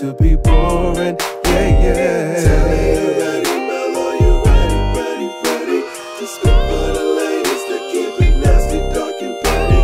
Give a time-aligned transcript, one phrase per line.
[0.00, 1.16] boring.
[1.44, 2.42] Yeah, yeah.
[2.44, 5.80] Tell me you ready, Mellow, you ready, ready, ready
[6.18, 9.82] to spit for the ladies that keep it nasty, dark and petty.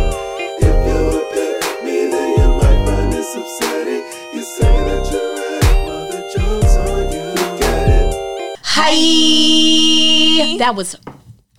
[0.63, 4.03] If you would pick me, then you might find this upsetting.
[4.33, 7.59] You say that you're ready, well the joke's on you.
[7.59, 8.59] Get it?
[8.63, 10.57] Hi.
[10.59, 10.95] That was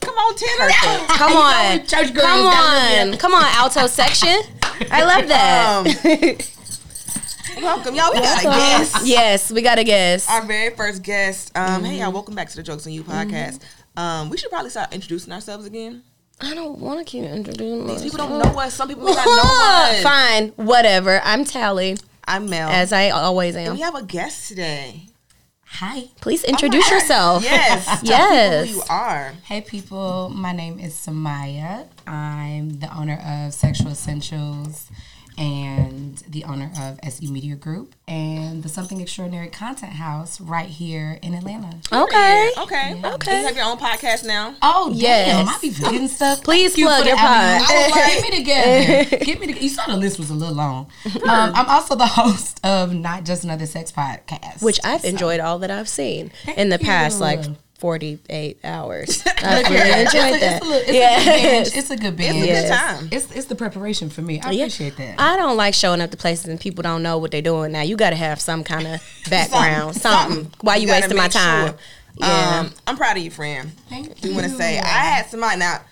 [0.00, 1.06] Come on, Tanner.
[1.09, 1.86] come on.
[1.86, 3.16] church girls Come on.
[3.19, 4.38] Come on, alto section.
[4.91, 6.38] I love that.
[6.41, 6.55] Um,
[7.66, 8.11] welcome, y'all.
[8.12, 8.97] We got a guest.
[9.06, 10.30] Yes, we got a guest.
[10.30, 11.52] Our very first guest.
[11.56, 12.01] Um, Hey, Mm-hmm.
[12.02, 12.12] y'all.
[12.12, 13.61] Welcome back to the Jokes on You podcast.
[13.97, 16.03] Um, we should probably start introducing ourselves again.
[16.41, 18.75] I don't want to keep introducing These people don't know us.
[18.75, 19.42] Some people may not know
[19.97, 20.03] us.
[20.03, 21.20] Fine, whatever.
[21.25, 22.69] I'm Talley, I'm Mel.
[22.69, 23.75] as I always and am.
[23.75, 25.06] we have a guest today.
[25.69, 26.05] Hi.
[26.20, 27.42] Please introduce yourself.
[27.42, 27.84] Yes.
[27.86, 28.67] Tell Yes.
[28.69, 29.33] people who you are.
[29.45, 30.30] Hey, people.
[30.30, 31.89] My name is Samia.
[32.06, 34.91] I'm the owner of Sexual Essentials
[35.39, 41.19] and the owner of SE Media Group and the Something Extraordinary Content House right here
[41.23, 41.79] in Atlanta.
[41.92, 42.51] Okay.
[42.59, 43.01] Okay.
[43.05, 43.41] Okay.
[43.41, 44.55] You have your own podcast now.
[44.62, 45.29] Oh, Yes.
[45.29, 45.48] damn.
[45.48, 46.42] I be forgetting stuff.
[46.42, 47.67] Please Thank you plug for your the avenue.
[47.67, 47.75] pod.
[47.77, 49.17] I like, get me together.
[49.27, 49.62] Get me together.
[49.64, 50.91] You saw the list was a little long.
[51.07, 51.20] Um,
[51.55, 54.62] I'm also the host of Not Just Another Sex Podcast.
[54.62, 57.23] Which I've So- enjoyed all that I've seen Thank in the past you.
[57.23, 57.45] like
[57.78, 59.22] 48 hours.
[59.42, 60.62] I've Look really here, it's a- enjoyed it's that.
[60.62, 61.24] a little- it's a good Yes.
[61.42, 61.77] binge.
[61.77, 62.46] It's a good It's a binge.
[62.46, 63.08] good time.
[63.12, 64.41] It's it's the preparation for me.
[64.41, 64.62] I Yeah.
[64.64, 65.20] appreciate that.
[65.20, 67.72] I don't like showing up to places and people don't know what they're doing.
[67.72, 70.36] Now you got to have some kind of background, something.
[70.36, 70.52] Something.
[70.62, 71.68] Why you, gotta wasting my make time?
[71.68, 71.77] sure.
[72.18, 72.60] Yeah.
[72.60, 73.72] Um, I'm proud of you, friend.
[73.90, 74.34] Thank do you.
[74.34, 75.83] want to say I had somebody now.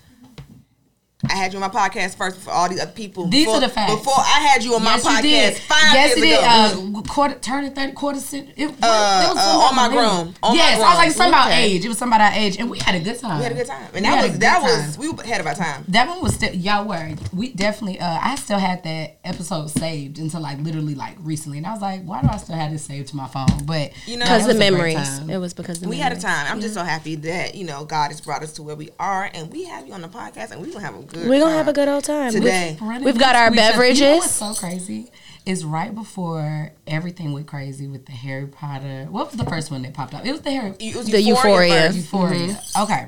[1.29, 3.27] I had you on my podcast first before all these other people.
[3.29, 3.95] These before, are the facts.
[3.95, 5.57] Before I had you on yes, my you podcast did.
[5.59, 6.39] five yes, years you did.
[6.39, 6.99] ago.
[6.99, 8.51] Uh, quarter, turning thirty, quarter cent.
[8.57, 10.09] It, what- Uh, it was uh, On My I remember.
[10.25, 10.35] Grown.
[10.43, 11.11] On My yes, I was like Grown.
[11.13, 11.63] something about Okay.
[11.65, 11.85] age.
[11.85, 13.39] It was something about age, and we had a good time.
[13.39, 14.87] we had a good time, and We that had a was that time.
[14.89, 15.85] was we were ahead of our time.
[15.89, 20.19] That one was still y'all were we definitely uh I still had that episode saved
[20.19, 22.85] until like literally like recently and I was like why do I still have this
[22.85, 25.19] saved to my phone but You know, Because the a memories.
[25.29, 26.47] It was because the We had a time.
[26.51, 29.31] I'm just so happy that you know God has brought us to where we are,
[29.35, 31.29] and we have you on the podcast, and we gonna have a good.
[31.29, 32.33] We're going to have a good old time.
[32.33, 32.77] today.
[32.81, 33.85] Running We've got our into each other.
[33.87, 34.19] You know beverages.
[34.19, 35.11] what's so crazy
[35.47, 39.07] is right before everything went crazy with the Harry Potter.
[39.11, 40.25] What was the first one that popped up?
[40.25, 41.83] It was the Harry It was The Euphoria.
[41.87, 41.97] first.
[41.97, 42.49] Euphoria.
[42.55, 42.83] Mm-hmm.
[42.83, 43.07] Okay.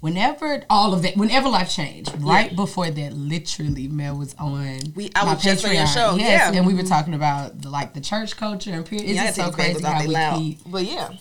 [0.00, 4.78] Whenever all of that, whenever life changed, right before that, literally, Mel was on.
[4.94, 5.94] We- I my was just on your Patreon.
[5.94, 6.58] show, Yes, yeah.
[6.58, 9.06] and we were talking about the, like the church culture and period.
[9.08, 11.12] It's Yeah, just so crazy how we loud, keep but yeah,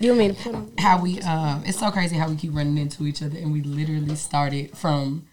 [0.00, 3.04] You want me to how we um it's so crazy how we keep running into
[3.04, 5.26] each other and we literally started from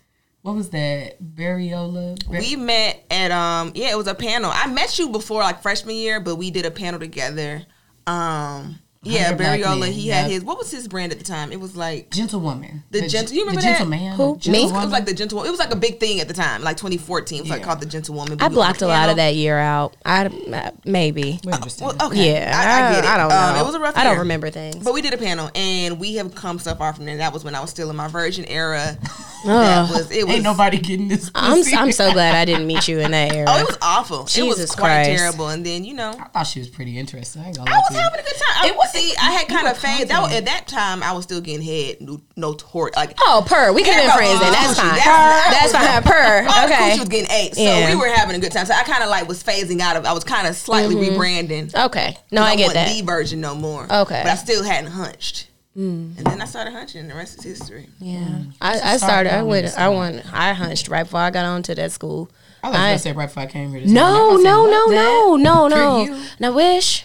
[0.45, 4.51] what was that variola Var- we met at um yeah it was a panel.
[4.53, 7.65] I met you before like freshman year, but we did a panel together.
[8.05, 9.79] Um yeah, Hundred Black Barriola.
[9.81, 11.51] Men, He had his what was his brand at the time?
[11.51, 13.77] It was like gentlewoman The gentle- you remember the that?
[13.77, 14.37] gentleman Who?
[14.43, 14.63] the Me?
[14.65, 15.47] it was like the gentlewoman.
[15.47, 17.37] It was like a big thing at the time, like 2014.
[17.37, 18.41] It was like called the gentlewoman.
[18.41, 19.95] I blocked a lot of that year out.
[20.05, 21.39] I uh, maybe.
[21.45, 23.07] we understand Well, okay, Yeah, I, I get it.
[23.09, 23.35] I don't know.
[23.35, 23.97] Um, it was a rough.
[23.97, 24.83] I don't remember things.
[24.83, 27.17] But we did a panel, and we have come so far from there.
[27.17, 28.97] That was when I was still in my virgin era.
[29.45, 29.47] Ugh.
[29.47, 30.25] That was it.
[30.25, 31.61] Was ain't nobody getting this I'm.
[31.77, 33.45] I'm so glad I didn't meet you in that era.
[33.55, 34.17] Oh, it was awful.
[34.21, 35.09] it was Jesus quite Christ.
[35.21, 35.49] terrible.
[35.49, 38.23] And then you know, I thought she was pretty interesting I I was having a
[38.23, 38.55] good time.
[38.63, 40.07] I, It was- see, I had kind of fade.
[40.07, 42.55] That at that time, I was still getting head, no, no.
[42.95, 43.71] Like oh, per.
[43.73, 44.51] We could have been friends then.
[44.51, 44.95] That's fine.
[44.95, 46.03] That's- That's fine.
[46.03, 46.47] Per.
[46.49, 46.93] all the Okay.
[46.93, 47.89] She was getting eight, so Yeah.
[47.89, 48.65] we were having a good time.
[48.65, 50.05] So I kind of like was phasing out of.
[50.05, 51.19] I was kind of slightly Mm-hmm.
[51.19, 51.75] rebranding.
[51.85, 52.17] Okay.
[52.31, 52.89] No, I get want that.
[52.95, 53.83] the version no more.
[53.83, 54.15] Okay.
[54.15, 54.23] Mm.
[54.23, 55.47] but I still hadn't hunched.
[55.77, 57.89] And then I started hunching, and the rest is history.
[57.99, 58.43] Yeah.
[58.61, 59.33] I, I started.
[59.33, 59.77] I out went.
[59.77, 60.33] I went.
[60.33, 62.29] I hunched right before I got on to that school.
[62.63, 63.81] I was I- gonna say right before I came here.
[63.81, 64.21] This No, morning.
[64.21, 64.71] I was no, saying,
[65.03, 66.03] no, what no, no, no.
[66.05, 66.23] you.
[66.39, 67.03] No wish.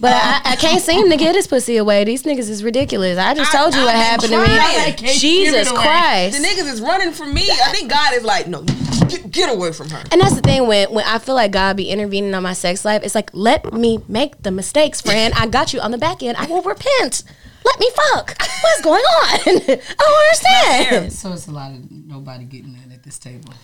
[0.00, 2.04] But I, I can't seem to get his pussy away.
[2.04, 3.16] These niggas is ridiculous.
[3.18, 4.44] I just I- told you I've what been happened to me.
[4.58, 5.70] I can't give Jesus.
[5.72, 6.40] Christ.
[6.40, 7.48] The niggas is running from me.
[7.50, 8.62] I think God is like, no,
[9.08, 10.02] get, get away from her.
[10.12, 12.84] And that's the thing when when I feel like God be intervening on my sex
[12.84, 15.32] life, it's like let me make the mistakes, friend.
[15.36, 16.36] I got you on the back end.
[16.36, 17.22] I will repent.
[17.64, 18.36] Let me fuck.
[18.62, 19.38] What's going on?
[19.46, 21.12] I don't understand.
[21.12, 23.54] So it's a lot of nobody getting in at this table.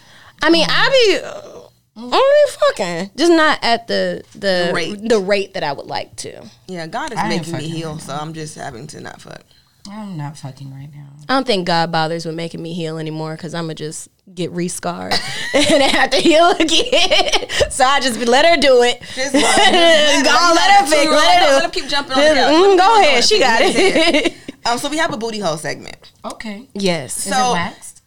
[0.43, 1.27] I mean, I be.
[1.27, 1.69] Uh,
[2.13, 5.09] I be fucking, just not at the the Rate.
[5.09, 6.45] the rate that I would like to.
[6.69, 9.01] Yeah, God is I ain't making me fucking heal, right so I'm just having to
[9.01, 9.43] not fuck.
[9.91, 11.07] I'm not fucking right now.
[11.29, 14.53] I don't think God bothers with making me heal anymore because I'm gonna just get
[14.53, 15.13] rescarred
[15.55, 17.49] and have to heal again.
[17.71, 19.01] so I just be, let her do it.
[19.15, 21.11] Just, go on, let her fix.
[21.11, 22.53] Let her do keep jumping on the Just, couch.
[22.53, 23.23] mm, Let him go keep ahead, going.
[23.23, 24.35] she got it.
[24.67, 26.13] Um, so we have a booty hole segment.
[26.23, 26.69] Okay.
[26.75, 28.03] yes, Is So- it waxed?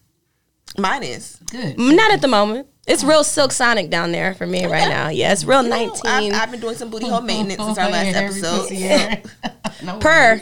[0.77, 1.37] Mine is.
[1.49, 1.79] Good.
[1.79, 2.67] not at the moment.
[2.85, 5.07] It's real Silk Sonic down there for me right now.
[5.09, 7.77] Yeah, it's real You know, nineteen I've, I've been doing some booty hole maintenance since
[7.77, 8.61] our last episode.
[8.63, 9.21] pussy ever.
[9.83, 10.41] no per.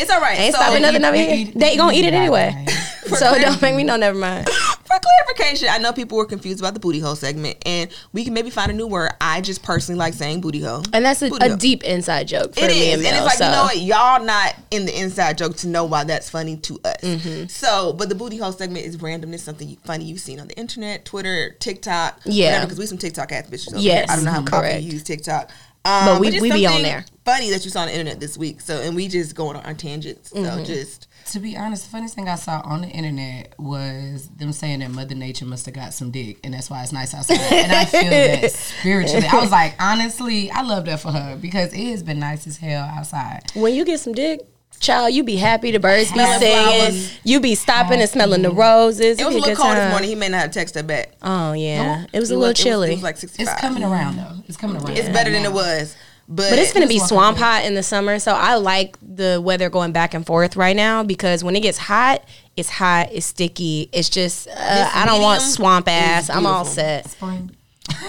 [0.00, 0.38] It's all right.
[0.38, 1.46] Ain't so stopping nothing over They here.
[1.48, 2.66] eat- They gonna eat it anyway.
[3.08, 3.96] So don't make me know.
[3.96, 4.46] Never mind.
[4.84, 8.34] For clarification, I know people were confused about the booty hole segment, and we can
[8.34, 9.12] maybe find a new word.
[9.18, 10.82] I just personally like saying booty hole.
[10.92, 13.14] And that's a, a deep inside joke for It me is, and Mel.
[13.14, 13.46] it's like so.
[13.46, 13.78] you know what,
[14.18, 17.00] y'all not in the inside joke to know why that's funny to us.
[17.00, 17.46] Mm-hmm.
[17.46, 21.06] So, but the booty hole segment is randomness, something funny you've seen on the internet,
[21.06, 22.62] Twitter, TikTok, Yeah.
[22.66, 23.72] because we some TikTok ass bitches.
[23.78, 24.04] Yes, here.
[24.10, 24.82] I don't know how correct.
[24.82, 25.50] you use TikTok,
[25.86, 27.06] um, But we- just we be on there.
[27.28, 28.60] Funny that you saw on the internet this week.
[28.60, 30.30] So, and we just going on our tangents.
[30.30, 30.64] So, Mm-hmm.
[30.64, 34.78] just To be honest, the funniest thing I saw on the internet was them saying
[34.80, 37.38] that Mother Nature must have got some dick, and that's why it's nice outside.
[37.52, 39.26] And I feel that spiritually.
[39.26, 42.56] I was like, honestly, I love that for her because it has been nice as
[42.56, 43.42] hell outside.
[43.54, 44.40] when you get some dick,
[44.80, 45.70] child, you be happy.
[45.70, 46.64] The birds be Smelling singing.
[46.92, 47.18] flowers.
[47.24, 49.18] You be stopping and smelling the roses.
[49.20, 50.08] it was a little good cold this morning.
[50.08, 51.12] He may not have texted her back.
[51.20, 52.88] Oh yeah, it was a It little was- it was- chilly.
[52.92, 54.42] It was, like sixty It's coming around though.
[54.46, 54.96] It's coming around.
[54.96, 55.94] It's better than it was,
[56.28, 59.70] but But it's gonna be swamp hot in the summer, so I like the weather
[59.70, 62.22] going back and forth right now because when it gets hot,
[62.56, 66.28] it's hot, it's sticky, it's just uh, I don't want swamp ass.
[66.30, 66.74] I'm all beautiful.
[66.74, 67.10] set.
[67.10, 67.50] Spring.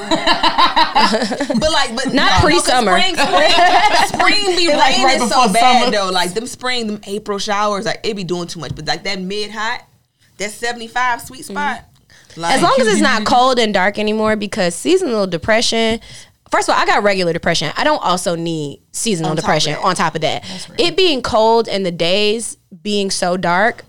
[0.52, 3.00] But like, but Not no, 'cause pre-summer.
[3.00, 3.52] Spring, spring,
[4.08, 5.92] spring be Like raining right so bad summer.
[5.92, 6.10] though.
[6.12, 8.76] Like them spring, them April showers, like it be doing too much.
[8.76, 9.84] But like that mid hot,
[10.38, 11.86] that seventy five sweet spot.
[12.36, 16.00] Like, As long as it's not cold and dark anymore, because seasonal depression.
[16.52, 17.72] First of all, I got regular depression.
[17.78, 20.44] I don't also need seasonal On depression on top of that.
[20.80, 23.84] It being cold and the days being so dark,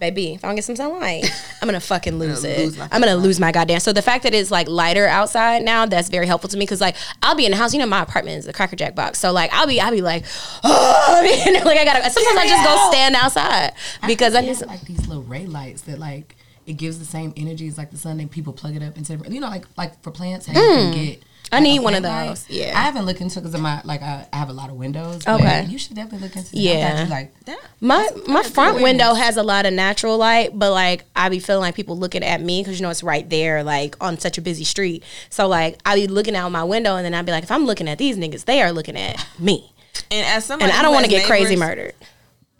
[0.00, 1.24] baby, if I don't get some sunlight,
[1.62, 2.58] I'm gonna fucking lose gonna it.
[2.66, 3.78] lose I'm gonna lose my goddamn.
[3.80, 6.80] So the fact that it's like lighter outside now, that's very helpful to me because
[6.80, 7.72] like I'll be in the house.
[7.72, 10.02] You know, my apartment is the Cracker Jack box, so like I'll be I'll be
[10.02, 10.24] like,
[10.64, 11.20] oh,
[11.64, 12.10] like I gotta.
[12.10, 13.72] Sometimes I just go stand outside
[14.06, 14.68] because I They need some.
[14.68, 16.36] like these little ray lights that like
[16.66, 19.16] it gives the same energy as like the sun and people plug it up into
[19.30, 21.22] you know like like for plants how you can get Mm.
[21.54, 22.44] I need one of those, light.
[22.48, 22.72] yeah.
[22.78, 25.26] I haven't looked into because of my like I, I have a lot of windows.
[25.26, 25.64] Okay.
[25.68, 26.50] you should definitely look into.
[26.50, 26.56] that.
[26.56, 26.72] Yeah.
[26.72, 27.60] I'm glad you like that.
[27.80, 31.62] My my front window has a lot of natural light, but like I be feeling
[31.62, 34.42] like people looking at me because you know it's right there, like on such a
[34.42, 35.04] busy street.
[35.30, 37.66] So like I be looking out my window, and then I'd be like, if I'm
[37.66, 39.72] looking at these niggas, they are looking at me,
[40.10, 41.94] And as somebody, and I don't want to has get crazy murdered.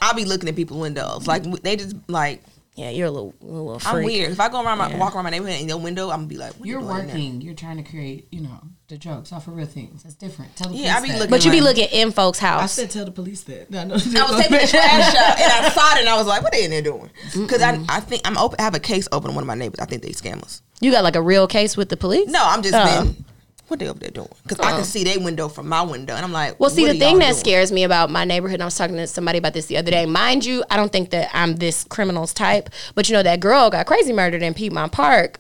[0.01, 1.27] I'll be looking at people's windows.
[1.27, 2.43] Like they just like
[2.77, 3.95] Yeah, you're a little, a little freak.
[3.95, 4.33] I'm weird.
[4.33, 4.99] If I go around my Yeah.
[4.99, 7.41] walk around my neighborhood in your window, I'm gonna be like, you're you doing working.
[7.41, 10.03] You're trying to create you know the jokes off of real things.
[10.03, 10.57] That's different.
[10.57, 11.19] Tell the Yeah, I police be that.
[11.21, 12.63] looking- But you be looking in folks' house.
[12.63, 13.71] I said tell the police that.
[13.71, 16.27] No, no, I was taking the trash out and I saw it and I was
[16.27, 17.11] like, what are they in there doing?
[17.33, 18.57] Because I, I think I'm open.
[18.59, 19.79] I have a case open on one of my neighbors.
[19.79, 20.61] I think they scam us.
[20.81, 22.29] You got like a real case with the police?
[22.29, 23.05] No, I'm just Oh.
[23.05, 23.25] been.
[23.69, 24.29] What they over there doing?
[24.43, 24.77] Because I Oh.
[24.77, 27.01] can see their window from my window, and I'm like, Well, see, what the are
[27.01, 27.39] thing that doing?
[27.41, 29.91] scares me about my neighborhood, and I was talking to somebody about this the other
[29.91, 30.05] day.
[30.07, 33.71] Mind you, I don't think that I'm this criminal's type, but you know that girl
[33.71, 35.39] got crazy murdered in Piedmont Park.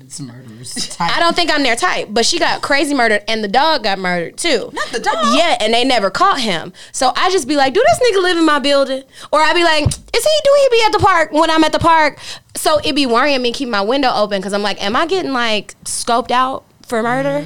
[0.00, 0.74] It's murderers.
[0.96, 1.14] Type.
[1.16, 3.98] I don't think I'm their type, but she got crazy murdered and the dog got
[3.98, 4.70] murdered too.
[4.72, 5.14] Not the dog.
[5.36, 6.72] Yeah, and they never caught him.
[6.92, 9.02] So I just be like, do this nigga live in my building?
[9.32, 9.94] Or I'd be like, is
[10.24, 12.18] he, do he be at the park when I'm at the park?
[12.56, 15.32] So it be worrying me, keep my window open because I'm like, am I getting
[15.32, 17.44] like scoped out for murder?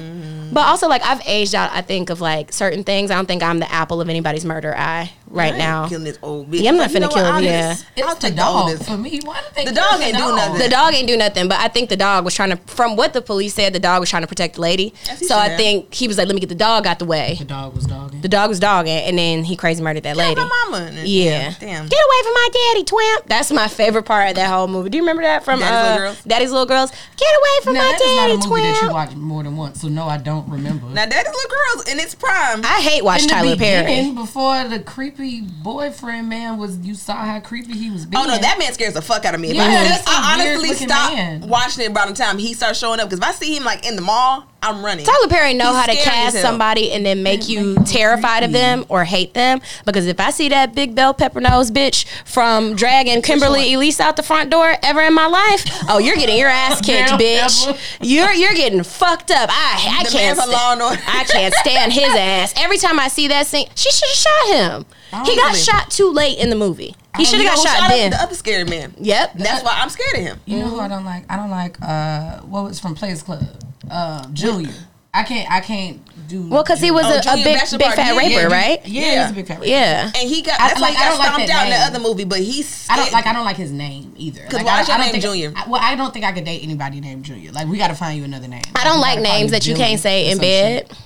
[0.51, 3.11] But also like I've aged out, I think, of like certain things.
[3.11, 5.87] I don't think I'm the apple of anybody's murder eye right I ain't now.
[5.87, 6.61] killing this old bitch.
[6.61, 7.29] Yeah, I'm not But you know finna kill what?
[7.29, 7.71] him, I'll yeah.
[7.95, 8.89] It's I'll the take the dog oldest.
[8.89, 9.19] for me.
[9.23, 9.65] Why do they?
[9.65, 10.59] The dog ain't do nothing.
[10.59, 13.13] The dog ain't do nothing, but I think the dog was trying to, from what
[13.13, 14.93] the police said, the dog was trying to protect the lady.
[15.05, 15.57] Yes, So I have.
[15.57, 17.35] think he was like, let me get the dog out the way.
[17.39, 18.21] The dog was dogging.
[18.21, 20.41] The dog was dogging, and then he crazy murdered that Kill lady.
[20.41, 20.85] my mama.
[20.93, 21.53] And- Yeah.
[21.59, 21.87] Damn.
[21.87, 23.27] Get away from my daddy, twamp.
[23.27, 24.89] That's my favorite part of that whole movie.
[24.89, 26.23] Do you remember that from Daddy's uh, Little Girls?
[26.23, 26.91] Daddy's Little Girls?
[27.17, 28.93] Get away from now my that is not daddy, a movie that you twamp.
[28.93, 29.81] watch more than once.
[29.81, 30.87] So no, I don't remember.
[30.87, 32.61] Now Daddy's little girls in its prime.
[32.63, 34.11] I hate watching the Tyler Perry.
[34.11, 34.79] before the
[35.19, 38.23] creepy boyfriend man was, you saw how creepy he was being.
[38.23, 39.51] Oh no, that man scares the fuck out of me.
[39.51, 41.41] Yeah, I, I honestly stopped man.
[41.41, 43.09] watching it about the time he starts showing up.
[43.09, 45.05] Because if I see him like in the mall, I'm running.
[45.05, 48.43] Tyler Perry know He's how to cast somebody and then make Make you them terrified
[48.43, 49.61] of them or hate them.
[49.85, 54.15] Because if I see that big bell pepper nose bitch from dragging Kimberly Elise out
[54.17, 57.97] the front door ever in my life, oh, you're getting your ass kicked, bitch.
[58.01, 59.49] You're you're getting fucked up.
[59.51, 60.37] I I The can't.
[60.37, 61.01] man from sta- Law and Order.
[61.07, 62.53] I can't stand his ass.
[62.57, 64.85] Every time I see that scene, she should have shot him.
[65.25, 65.71] He got Honestly.
[65.73, 66.95] shot too late in the movie.
[67.17, 68.11] He should have got who shot up then.
[68.11, 68.93] The other scary man.
[68.99, 69.33] Yep.
[69.35, 70.39] That's why I'm scared of him.
[70.45, 71.25] You know who I don't like?
[71.31, 73.43] I don't like uh what was from Players Club?
[73.89, 74.73] Uh, Julia.
[75.11, 75.51] I can't.
[75.51, 76.47] I can't do.
[76.49, 78.85] Well, because he was Oh, a, a big Bachelor big fat Yeah, raper, yeah, right?
[78.87, 79.21] Yeah, Yeah.
[79.23, 79.65] he's a big fat.
[79.65, 80.03] Yeah.
[80.15, 81.63] And he got I- that's like, why I he don't got like stomped that out
[81.65, 82.25] in the other movie.
[82.25, 83.25] But he's I don't like.
[83.25, 84.43] I don't like his name either.
[84.43, 85.53] 'Cause Like, why I, is your I don't name think, Junior?
[85.55, 87.51] I, well, I don't think I could date anybody named Junior.
[87.51, 88.61] Like, we got to find you another name.
[88.75, 90.87] I don't like names you that you can't say in bed.
[90.87, 90.97] shit.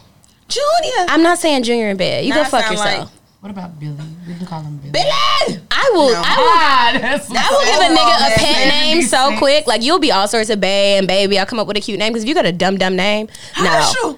[0.49, 1.05] Junior.
[1.07, 2.25] I'm not saying junior in bed.
[2.25, 2.99] You Nah, go fuck yourself.
[2.99, 3.07] like-
[3.43, 3.97] What about Billy?
[4.25, 4.91] We can call him Billy.
[4.91, 5.59] Billy.
[5.69, 6.13] I will.
[6.13, 6.21] No.
[6.23, 6.47] I will.
[6.47, 9.37] Ah, that's I will give a nigga a pet Man, name so sick.
[9.37, 9.67] quick.
[9.67, 11.37] Like you'll be all sorts of bae and baby.
[11.37, 13.27] I'll come up with a cute name because if you got a dumb dumb name,
[13.61, 14.17] no.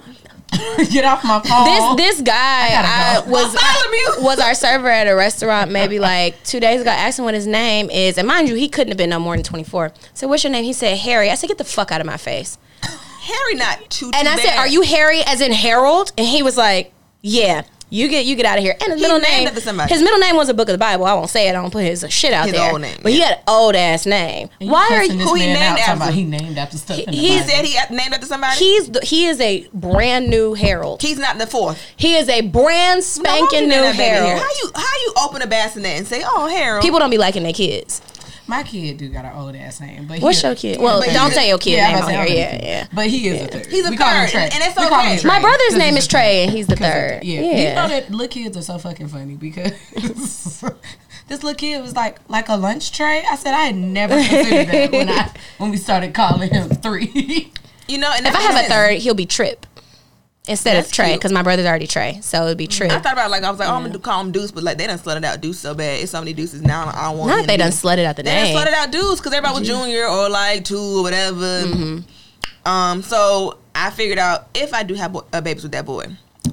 [0.92, 1.96] Get off my phone.
[1.96, 6.40] This this guy gotta uh, was Follow was our server at a restaurant maybe like
[6.44, 6.90] two days ago.
[6.90, 9.18] I asked him what his name is, and mind you, he couldn't have been no
[9.18, 9.92] more than twenty four.
[10.14, 10.62] So what's your name?
[10.62, 11.30] He said Harry.
[11.30, 12.58] I said, get the fuck out of my face.
[12.80, 14.12] Harry not too.
[14.14, 16.12] And too I said, are you Harry as in Harold?
[16.16, 16.92] And he was like,
[17.22, 17.62] yeah.
[17.96, 18.74] You get you get out of here.
[18.80, 19.48] And his He middle name,
[19.88, 21.06] his middle name was a book of the Bible.
[21.06, 21.50] I won't say it.
[21.50, 22.70] I don't put his shit out His there.
[22.70, 24.50] old name, but he had an old ass name.
[24.60, 25.18] And Why are you?
[25.18, 26.02] who he man named out, talking after?
[26.04, 26.96] about he named after stuff.
[26.98, 28.56] He He said he named after somebody.
[28.58, 31.00] He's the, he is a brand new Harold.
[31.00, 31.82] He's not the fourth.
[31.96, 34.40] He is a brand spanking why would you new name that baby Harold.
[34.42, 36.82] How you how you open a bassinet and say, "Oh, Harold"?
[36.82, 38.02] People don't be liking their kids.
[38.48, 40.80] My kid do got an old ass name, but What's your kid?
[40.80, 42.36] Well, but don't say your kid Yeah, name I'm on here.
[42.36, 42.86] Yeah, yeah.
[42.94, 43.66] But he is a third.
[43.66, 44.42] He's a We call him third, Trey.
[44.44, 45.18] and it's We call okay.
[45.18, 45.28] Trey.
[45.28, 47.24] My brother's name is Trey, and he's the Cause third.
[47.24, 47.40] Yeah.
[47.40, 47.56] Yeah.
[47.68, 49.72] You know that little kids are so fucking funny because
[51.28, 53.24] this little kid was like like a lunch tray.
[53.28, 57.52] I said I had never considered that when I when we started calling him three.
[57.88, 59.66] you know, and If I have a third, he'll be Trip
[60.48, 62.88] instead of Trey because my brother's already Trey, so it'd be Trey.
[62.88, 64.62] I thought about it, like I was like, oh, I'm gonna call him Deuce, but
[64.62, 66.00] like they done slutted out Deuce so bad.
[66.02, 66.86] It's so many Deuces now.
[66.94, 67.30] I don't want.
[67.30, 68.56] Not him they done be- slutted out the They done name.
[68.56, 71.62] slutted out Deuce because everybody was Junior or like two or whatever.
[71.64, 72.68] Mm-hmm.
[72.68, 76.06] Um, so I figured out if I do have bo- uh, babies with that boy,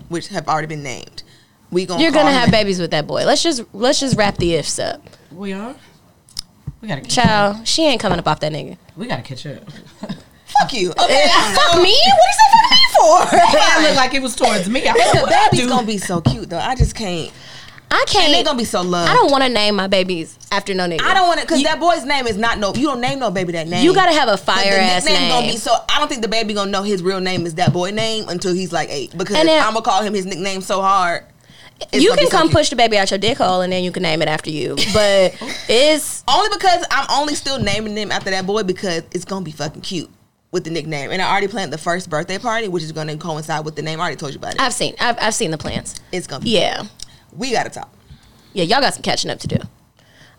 [0.10, 1.24] which have already been named,
[1.72, 2.58] we gonna You're gonna have that.
[2.64, 3.26] babies with that boy.
[3.26, 5.02] Let's just let's just wrap the ifs up.
[5.32, 5.76] We are.
[6.82, 7.66] We gotta catch up.
[7.66, 8.78] She ain't coming up off that nigga.
[8.98, 9.64] We gotta catch up.
[10.60, 10.92] Fuck you.
[10.92, 11.94] Okay, Fuck me?
[11.94, 13.38] What is that fuck me for?
[13.38, 14.88] I look like it was towards me.
[14.88, 15.70] I the hope I baby's do.
[15.70, 16.60] gonna be so cute though.
[16.60, 17.32] I just can't.
[17.92, 18.26] I can't.
[18.26, 18.46] And they can't.
[18.48, 19.10] gonna be so loved.
[19.12, 21.02] I don't want to name my babies after no nigga.
[21.02, 22.74] I don't want to because that boy's name is not no.
[22.74, 23.84] You don't name no baby that name.
[23.86, 25.30] You gotta have a But fire the ass name.
[25.30, 27.72] Gonna be, so I don't think the baby gonna know his real name is that
[27.74, 30.62] boy name until he's like eight because And then- I'm gonna call him his nickname
[30.62, 31.26] so hard.
[31.92, 32.54] It's you can be so come cute.
[32.54, 34.76] push the baby out your dick hole and then you can name it after you.
[34.94, 35.36] But
[35.70, 39.52] it's only because I'm only still naming them after that boy because it's gonna be
[39.52, 40.10] fucking cute
[40.54, 41.12] with the nickname.
[41.12, 44.00] And I already planned the first birthday party, which is gonna coincide with the name.
[44.00, 44.62] I already told you about it.
[44.62, 46.00] I've seen I've, I've seen the plans.
[46.14, 46.52] It's gonna be.
[46.52, 46.84] Yeah.
[47.36, 47.92] We gotta talk.
[48.54, 49.58] Yeah, y'all got some catching up to do.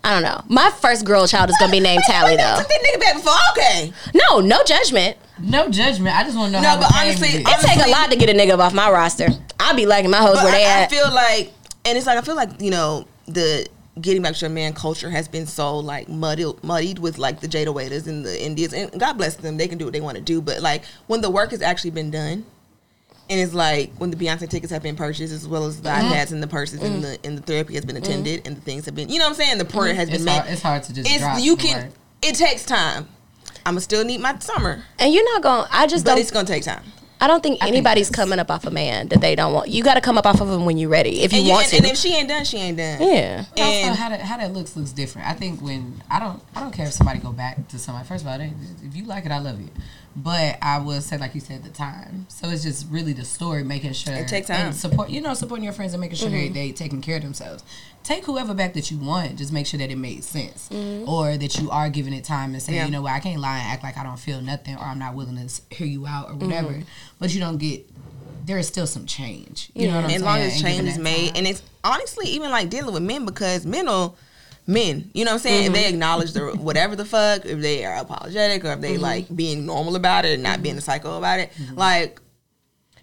[0.04, 0.42] I don't know.
[0.48, 2.56] My first girl child is gonna be named Talley though.
[2.58, 3.34] Took that nigga back before.
[3.52, 3.92] Okay.
[4.14, 5.18] No, no judgment.
[5.40, 6.16] No judgment.
[6.16, 7.28] I just want to know No, how but the pain honestly.
[7.40, 9.28] It take a lot to get a nigga off my roster.
[9.58, 11.52] I be liking my hoes But where they I, I feel like,
[11.84, 13.66] and it's like I feel like you know the
[14.00, 17.48] getting back to your man culture has been so like muddied, muddied with like the
[17.48, 20.16] Jada Waiters and the Indians, and God bless them, they can do what they want
[20.16, 20.40] to do.
[20.40, 22.44] But like when the work has actually been done,
[23.30, 26.12] and it's like when the Beyonce tickets have been purchased, as well as the Mm-hmm.
[26.12, 27.02] iPads and the purses and mm-hmm.
[27.02, 28.04] the and the therapy has been mm-hmm.
[28.04, 29.98] attended, and the things have been, you know what I'm saying, the prayer mm-hmm.
[29.98, 30.32] has been It's made.
[30.32, 31.82] hard, it's hard to just drop It's you the can.
[31.84, 31.92] word.
[32.22, 33.08] It takes time.
[33.66, 36.30] I'ma still need my summer, and you're not going to I just but don't it's
[36.30, 36.82] gonna take time.
[37.24, 39.68] I don't think think anybody's that's- coming up off a man that they don't want.
[39.70, 41.22] You got to come up off of him when you're ready.
[41.22, 41.76] If you And, want and, to.
[41.78, 43.00] and if she ain't done, she ain't done.
[43.00, 43.44] yeah.
[43.56, 45.26] But also And- how that how that looks looks different.
[45.28, 48.06] I think when I don't I don't care if somebody go back to somebody.
[48.06, 48.52] First of all, they,
[48.84, 49.72] if you like it, I love it.
[50.16, 52.26] But I will say, like you said, the time.
[52.28, 54.66] So it's just really the story, making sure It takes time.
[54.66, 55.10] and support.
[55.10, 56.54] You know, supporting your friends and making sure they mm-hmm.
[56.54, 57.64] they taking care of themselves.
[58.04, 59.36] Take whoever back that you want.
[59.38, 61.08] Just make sure that it made sense, mm-hmm.
[61.08, 62.84] or that you are giving it time and saying, Yeah.
[62.84, 64.98] you know what, I can't lie and act like I don't feel nothing, or I'm
[65.00, 66.68] not willing to hear you out, or whatever.
[66.70, 66.82] Mm-hmm.
[67.18, 67.84] But you don't get.
[68.46, 69.70] There is still some change.
[69.74, 70.24] You know what I'm as saying?
[70.24, 71.36] long as And change is made, time.
[71.38, 74.16] and it's honestly even like dealing with men because men will
[74.66, 75.10] men.
[75.14, 75.66] You know what I'm saying?
[75.66, 75.94] If they mm-hmm.
[75.94, 79.02] acknowledge the whatever the fuck, if they are apologetic or if they mm-hmm.
[79.02, 81.74] like being normal about it and not being a psycho about it, mm-hmm.
[81.76, 82.20] like,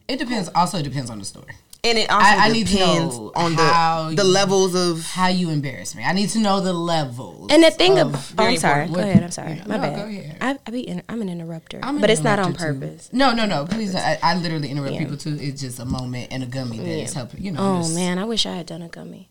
[0.08, 0.50] It depends.
[0.56, 1.54] Also, it depends on the story.
[1.84, 5.04] and it also I- I need to know on how the the you- levels of.
[5.04, 6.04] How you embarrass me?
[6.04, 7.48] I need to know the levels.
[7.50, 8.88] And the thing of- of, oh, I'm sorry.
[8.88, 9.24] Go ahead.
[9.24, 9.62] I'm sorry.
[9.66, 9.96] My No, bad.
[9.96, 10.38] go ahead.
[10.42, 12.80] I, I be in, I'm an interrupter, I'm an but it's not on interrupter, too.
[12.88, 13.10] purpose.
[13.14, 13.66] No, no, no.
[13.66, 15.00] Please, I, I literally interrupt Yeah.
[15.00, 15.38] people too.
[15.42, 17.42] It's just a moment and a gummy that is helping.
[17.44, 17.62] You know.
[17.62, 19.30] Oh just- man, I wish I had done a gummy.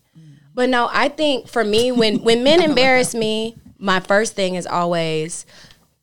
[0.53, 4.67] But no, I think for me, when when men embarrass me, my first thing is
[4.67, 5.45] always,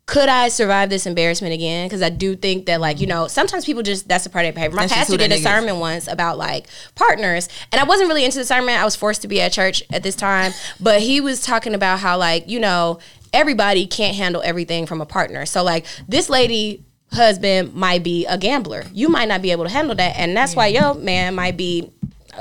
[0.06, 1.86] could I survive this embarrassment again?
[1.86, 4.54] Because I do think that like you know sometimes people just that's a part of
[4.54, 4.74] behavior.
[4.74, 5.44] My That's pastor did a nigga is.
[5.44, 8.74] sermon once about like partners, and I wasn't really into the sermon.
[8.74, 11.98] I was forced to be at church at this time, but he was talking about
[12.00, 12.98] how like you know
[13.34, 15.44] everybody can't handle everything from a partner.
[15.44, 18.84] So like this lady husband might be a gambler.
[18.92, 21.92] You might not be able to handle that, and that's why your man might be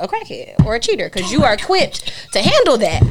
[0.02, 3.02] a crackhead or a cheater because you are equipped to handle that.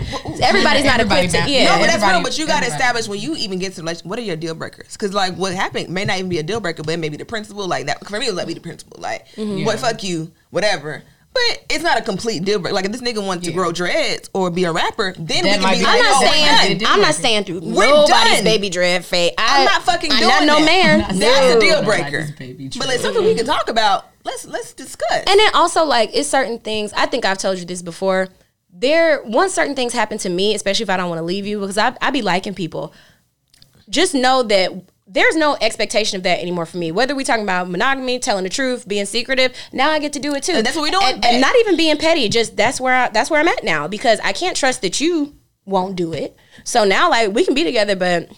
[0.43, 1.65] Everybody's not Everybody equipped to not- yeah.
[1.65, 2.23] No, but that's everybody- real.
[2.23, 4.55] But you got to establish when you even get to like, what are your deal
[4.55, 4.93] breakers?
[4.93, 7.17] Because like, what happened may not even be a deal breaker, but it may be
[7.17, 7.67] the principle.
[7.67, 8.99] Like that for me, it was like be the principle.
[9.01, 9.65] Like, Mm-hmm.
[9.65, 9.79] what?
[9.79, 11.03] Fuck you, whatever.
[11.37, 12.75] But it's not a complete deal breaker.
[12.75, 15.61] Like if this nigga wants to grow dreads or be a rapper, then we can
[15.61, 16.93] be be- oh, I'm not oh, saying done.
[16.93, 18.45] I'm not saying through We're nobody's done.
[18.45, 19.35] baby dread fate.
[19.37, 20.27] I, I'm not fucking doing it.
[20.27, 20.67] I'm doing not no that.
[20.67, 20.99] man.
[21.01, 21.61] Not That's a No.
[21.61, 22.27] deal breaker.
[22.39, 22.91] But dread.
[22.95, 24.07] it's something we can talk about.
[24.25, 25.25] Let's let's discuss.
[25.27, 26.93] And then also like it's certain things.
[26.95, 28.29] I think I've told you this before.
[28.71, 31.61] There once certain things happen to me, especially if I don't want to leave you,
[31.61, 32.93] because I I be liking people.
[33.89, 34.73] Just know that
[35.07, 36.91] there's no expectation of that anymore for me.
[36.91, 40.35] Whether we're talking about monogamy, telling the truth, being secretive, now I get to do
[40.35, 40.53] it too.
[40.53, 41.05] And that's what we doing.
[41.05, 42.29] And, and not even being petty.
[42.29, 45.37] Just that's where I, that's where I'm at now because I can't trust that you
[45.65, 46.37] won't do it.
[46.65, 48.31] So now like we can be together, but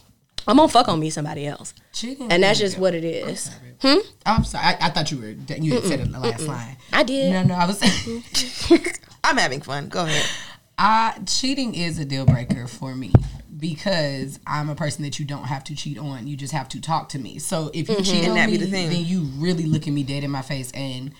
[0.46, 3.50] I'm gonna fuck on me somebody else, Cheating and that's is- just what it is.
[3.80, 3.98] Hmm?
[4.26, 4.64] I'm sorry.
[4.64, 6.76] I, I thought you were you had said it in the last line.
[6.92, 7.32] I did.
[7.32, 8.24] No, no, I was saying
[9.24, 9.88] I'm having fun.
[9.88, 10.26] Go ahead.
[10.76, 13.12] I cheating is a deal breaker for me
[13.58, 16.26] because I'm a person that you don't have to cheat on.
[16.26, 17.38] You just have to talk to me.
[17.38, 18.04] So if you mm-hmm.
[18.04, 18.90] cheat And on that me, be the thing.
[18.90, 21.12] then you really look at me dead in my face and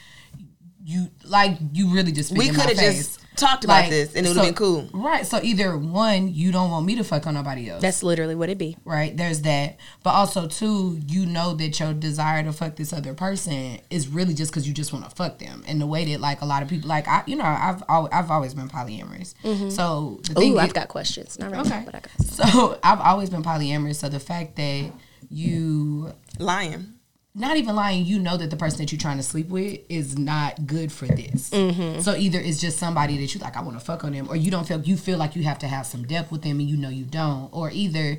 [0.91, 4.31] you like you really just We could have just talked about Like, this and it
[4.31, 4.89] would have so- been cool.
[4.93, 5.25] Right.
[5.27, 7.83] So either one, you don't want me to fuck on nobody else.
[7.83, 8.77] That's literally what it be.
[8.85, 9.15] right?
[9.17, 9.77] There's that.
[10.03, 14.33] But also two, you know that your desire to fuck this other person is really
[14.35, 15.63] just because you just want to fuck them.
[15.69, 18.09] And the way that like a lot of people like I you know, I've al-
[18.11, 19.35] I've always been polyamorous.
[19.45, 19.69] Mm-hmm.
[19.71, 21.39] So the thing Ooh, is- I've got questions.
[21.39, 21.71] Not right Okay.
[21.81, 22.27] now, but I got.
[22.27, 23.97] So I've always been polyamorous.
[23.97, 24.91] So the fact that
[25.31, 26.95] you Lying.
[27.39, 30.19] Not even lying, you know that the person that you're trying to sleep with is
[30.19, 31.51] not good for this.
[31.51, 32.01] Mm-hmm.
[32.01, 34.37] So either it's just somebody that you like, I want to fuck on them, or
[34.37, 36.69] you don't feel you feel like you have to have some depth with them, and
[36.69, 38.19] you know you don't, or either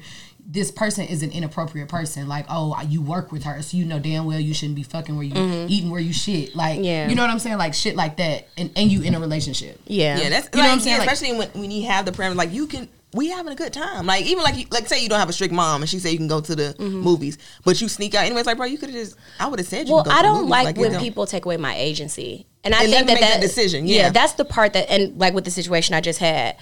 [0.51, 2.27] this person is an inappropriate person.
[2.27, 5.15] Like, oh, you work with her, so you know damn well you shouldn't be fucking
[5.15, 6.55] where you eating where you shit.
[6.55, 6.83] Like, Mm-hmm.
[6.85, 7.09] Yeah.
[7.09, 7.57] you know what I'm saying?
[7.57, 9.79] Like shit like that, and and you in a relationship.
[9.85, 10.17] Yeah.
[10.19, 10.93] Yeah, that's You know like, what I'm saying?
[10.95, 12.87] yeah, Like- especially when when you have the parameters, like you can.
[13.13, 14.05] We having a good time.
[14.05, 16.11] Like even like you, like say you don't have a strict mom and she say
[16.11, 16.99] you can go to the mm-hmm.
[16.99, 18.45] movies, but you sneak out anyways.
[18.45, 19.15] Like bro, you could have just.
[19.39, 19.95] I would have said you.
[19.95, 20.49] Well, I don't movies.
[20.51, 23.41] like it when people take away my agency, and I And think that make that
[23.41, 24.09] decision, yeah.
[24.09, 26.57] that's the part that, and like with the situation I just had,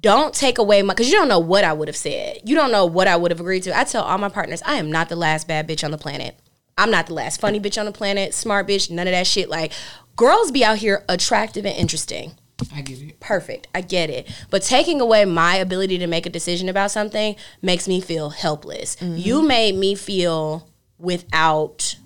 [0.00, 2.40] don't take away my because you don't know what I would have said.
[2.44, 3.78] You don't know what I would have agreed to.
[3.78, 6.38] I tell all my partners, I am not the last bad bitch on the planet.
[6.76, 9.48] I'm not the last funny bitch on the planet, smart bitch, none of that shit.
[9.48, 9.72] Like
[10.16, 12.32] girls be out here attractive and interesting
[12.72, 13.20] I get it.
[13.20, 13.66] perfect.
[13.74, 14.30] I get it.
[14.50, 18.96] But taking away my ability to make a decision about something makes me feel helpless.
[19.00, 21.96] You made me feel without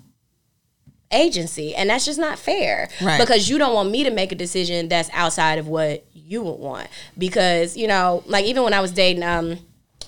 [1.11, 2.89] agency, and that's just not fair.
[3.01, 3.19] Right.
[3.19, 6.59] Because you don't want me to make a decision that's outside of what you would
[6.59, 6.87] want.
[7.17, 9.59] Because, you know, like even when I was dating um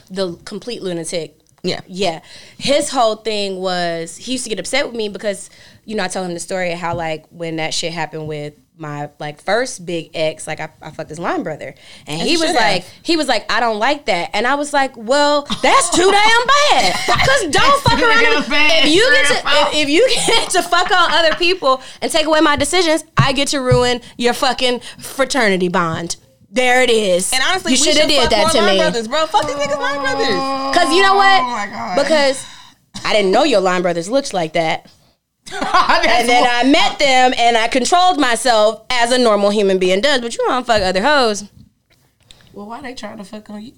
[0.10, 1.82] the complete lunatic Yeah.
[1.88, 2.22] yeah.
[2.58, 5.50] His whole thing was he used to get upset with me because,
[5.86, 8.54] you know, I told him the story of how like when that shit happened with
[8.82, 11.74] my like first big ex, like I, I fucked his line brother.
[12.08, 12.94] And he was should like have.
[13.04, 14.32] he was like, I don't like that.
[14.34, 16.96] And I was like, Well, that's too damn bad.
[17.06, 18.24] Cause don't fuck around.
[18.24, 18.86] damn with- bad.
[18.88, 22.26] If you get to if, if you get to fuck on other people and take
[22.26, 26.18] away my decisions, I get to ruin your fucking fraternity bond.
[26.50, 27.32] There it is.
[27.32, 28.78] And honestly, you should have did that to me.
[28.80, 29.26] brothers, bro.
[29.28, 30.28] Fuck these niggas line brothers.
[30.32, 31.42] Oh, Cause you know what?
[31.42, 31.96] Oh my God.
[32.04, 32.46] Because
[33.06, 34.92] I didn't know your line brothers looked like that.
[35.52, 40.22] And then I met them and I controlled myself as a normal human being does.
[40.22, 41.46] But you to fuck other hoes.
[42.54, 43.74] well, why they trying to fuck on you?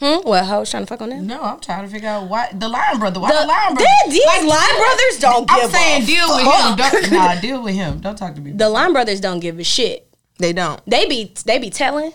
[0.00, 0.28] Hmm?
[0.28, 1.26] What hoes trying to fuck on them?
[1.26, 3.18] No, I'm trying to figure out why the lion brother.
[3.18, 3.88] Why the, The, lion brother?
[4.08, 6.76] these line brothers don't give I'm saying a deal with him.
[6.76, 6.92] fuck.
[6.92, 8.00] Don't, nah, deal with him.
[8.00, 8.52] Don't talk to me.
[8.52, 10.06] The Lion brothers don't give a shit.
[10.38, 10.82] They don't.
[10.86, 12.12] They be they be telling.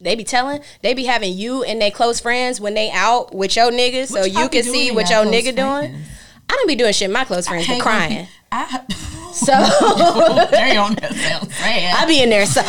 [0.00, 0.60] They be telling.
[0.82, 4.24] They be having you and they close friends when they out with your niggas, so
[4.24, 6.02] you can see what your nigga doing.
[6.50, 6.54] Friends?
[6.54, 7.10] I don't be doing shit.
[7.10, 8.26] My close friends be crying.
[8.52, 8.84] I,
[9.32, 11.96] So damn, that sounds sad.
[11.96, 12.46] I be in there.
[12.46, 12.62] So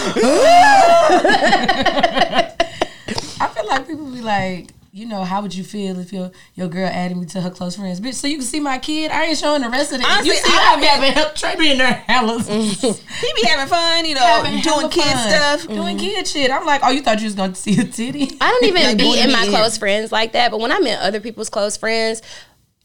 [3.41, 6.67] I feel like people be like, you know, how would you feel if your your
[6.67, 7.99] girl added me to her close friends?
[7.99, 9.09] Bitch, so you can see my kid.
[9.09, 10.05] I ain't showing the rest of the.
[10.05, 11.35] Honestly, you see, I I be having help.
[11.35, 15.67] Trey be in there hella He be having fun, you know, doing kid fun, stuff.
[15.67, 16.05] doing mm-hmm.
[16.05, 16.51] kid shit.
[16.51, 18.37] I'm like, oh, you thought you was going to see a titty?
[18.39, 20.51] I don't even Like, be in my meat close friends like that.
[20.51, 22.21] But when I'm in other people's close friends,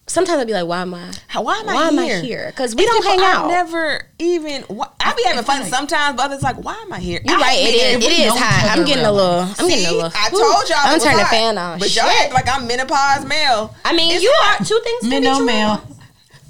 [0.06, 1.12] sometimes I'd be like, why am I?
[1.28, 2.16] How- Why am I Why am here?
[2.16, 2.52] I here?
[2.56, 3.48] 'Cause we It's don't people hang I out.
[3.48, 4.62] never even.
[4.62, 7.20] wh- I be having fun like- sometimes, but others like, why am I here?
[7.24, 7.58] You're I right.
[7.58, 8.04] hate It being is.
[8.04, 8.12] there.
[8.12, 8.64] It we is know each hot.
[8.64, 9.40] I'm other getting a little.
[9.58, 10.12] I'm getting a little.
[10.14, 10.78] I told y'all.
[10.82, 11.30] I'm turning hot.
[11.30, 11.78] fan on.
[11.78, 13.74] But y'all act like I'm menopause male.
[13.84, 14.60] I mean, It's you hot.
[14.60, 15.46] are two things can Men no true.
[15.46, 15.80] male.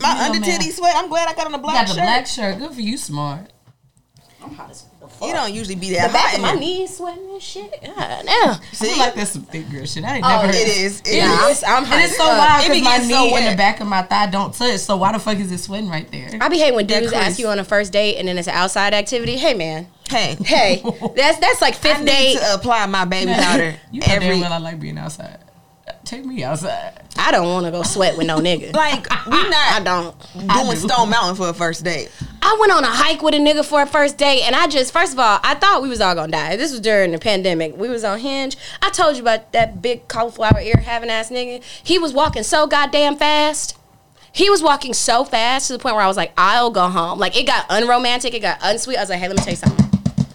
[0.01, 0.95] My You under titty sweat.
[0.97, 2.03] I'm glad I got on the You black got the shirt.
[2.05, 2.59] black shirt.
[2.59, 3.51] Good for you, smart.
[5.23, 6.35] You don't usually be that The that back hot.
[6.37, 7.71] of my knees sweating and shit.
[7.83, 8.27] God damn.
[8.29, 8.87] I See?
[8.89, 10.05] feel like that's some thick girl shit.
[10.05, 10.49] I ain't Oh, never.
[10.49, 11.01] It heard- is.
[11.01, 11.65] It Yeah, is.
[11.65, 13.87] I'm, I'm And it's so wild It because my knee so and the back of
[13.87, 14.79] my thigh don't touch.
[14.81, 16.31] So why the fuck is it sweating right there?
[16.41, 18.55] I be hating when dudes ask you on a first date and then it's an
[18.55, 19.37] outside activity.
[19.37, 20.83] Hey man, Hey, hey,
[21.17, 22.39] that's that's like I fifth need date.
[22.39, 24.29] to apply my baby powder you know every.
[24.29, 25.39] damn well I like being outside.
[26.07, 27.03] Take me outside.
[27.19, 28.73] I don't want to go sweat with no nigga.
[28.77, 29.53] Like we not.
[29.55, 30.51] I not don't.
[30.51, 30.89] I doing do.
[30.89, 32.11] Stone Mountain for a first date.
[32.43, 34.93] I went on a hike with a nigga for a first date, and I just
[34.93, 36.55] first of all, I thought we was all gonna die.
[36.57, 37.77] This was during the pandemic.
[37.77, 38.57] We was on Hinge.
[38.83, 41.63] I told you about that big cauliflower ear having ass nigga.
[41.83, 43.77] He was walking so goddamn fast.
[44.33, 47.19] He was walking so fast to the point where I was like, I'll go home.
[47.19, 48.99] Like it got unromantic, it got unsweet.
[48.99, 49.87] I was like, hey, let me tell you something.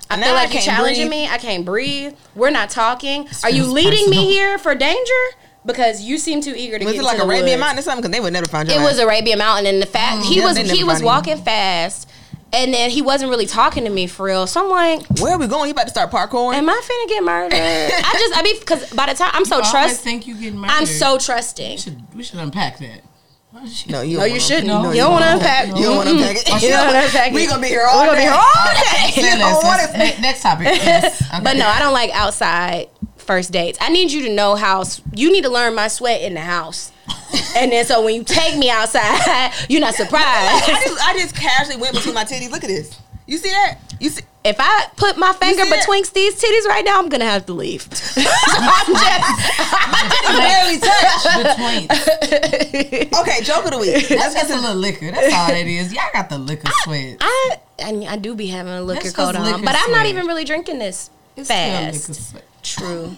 [0.09, 1.21] I Now feel I like you're challenging breathe.
[1.21, 1.27] me.
[1.29, 2.13] I can't breathe.
[2.35, 3.29] We're not talking.
[3.43, 5.13] Are you feels leading me here for danger?
[5.65, 7.59] Because you seem too eager to Was get it like the Arabian woods.
[7.59, 8.01] Mountain or something?
[8.01, 8.99] Because they would never find your It was.
[8.99, 10.31] Arabian Mountain, and the fact mm-hmm.
[10.33, 11.05] he was he was find you.
[11.05, 12.09] walking fast,
[12.53, 14.47] and then he wasn't really talking to me for real.
[14.47, 15.67] So I'm like, Where are we going?
[15.67, 16.55] You about to start parkouring?
[16.55, 17.53] am I finna get murdered?
[17.59, 20.35] I just I be because by the time I'm so I always trust, think you
[20.35, 20.73] getting murdered.
[20.73, 21.71] I'm so trusting.
[21.71, 23.01] We should, we should unpack that.
[23.51, 24.67] Why is she- no, you No, you shouldn't.
[24.67, 25.67] No, you don't want to unpack.
[25.67, 26.63] You don't want to unpack it.
[26.63, 27.33] You don't want to unpack.
[27.33, 27.49] We it.
[27.49, 29.11] gonna be here all We gonna be here all day.
[29.11, 30.67] Say don't want Let's- Next topic.
[30.67, 31.21] Yes.
[31.21, 31.43] Okay.
[31.43, 32.87] But no, I don't like outside
[33.21, 33.77] first dates.
[33.81, 36.91] I need you to know how you need to learn my sweat in the house.
[37.55, 40.25] and then so when you take me outside, you're not surprised.
[40.25, 42.51] I just, I just casually went between my titties.
[42.51, 42.97] Look at this.
[43.27, 43.77] You see that?
[43.99, 44.23] You see?
[44.43, 45.79] If I put my finger between it?
[45.81, 47.87] betwixt these titties right now, I'm gonna have to leave.
[48.17, 48.93] I'm
[50.37, 51.23] barely touch.
[51.37, 51.87] Between.
[53.21, 54.07] Okay, joke of the week.
[54.09, 55.11] That's just a little liquor.
[55.11, 55.93] That's all it is.
[55.93, 57.17] Y'all got the liquor sweat.
[57.21, 59.91] I, I I do be having a liquor That's coat 'cause on, liquor but I'm
[59.91, 62.35] not even really drinking this It's still liquor fast.
[62.63, 63.15] True.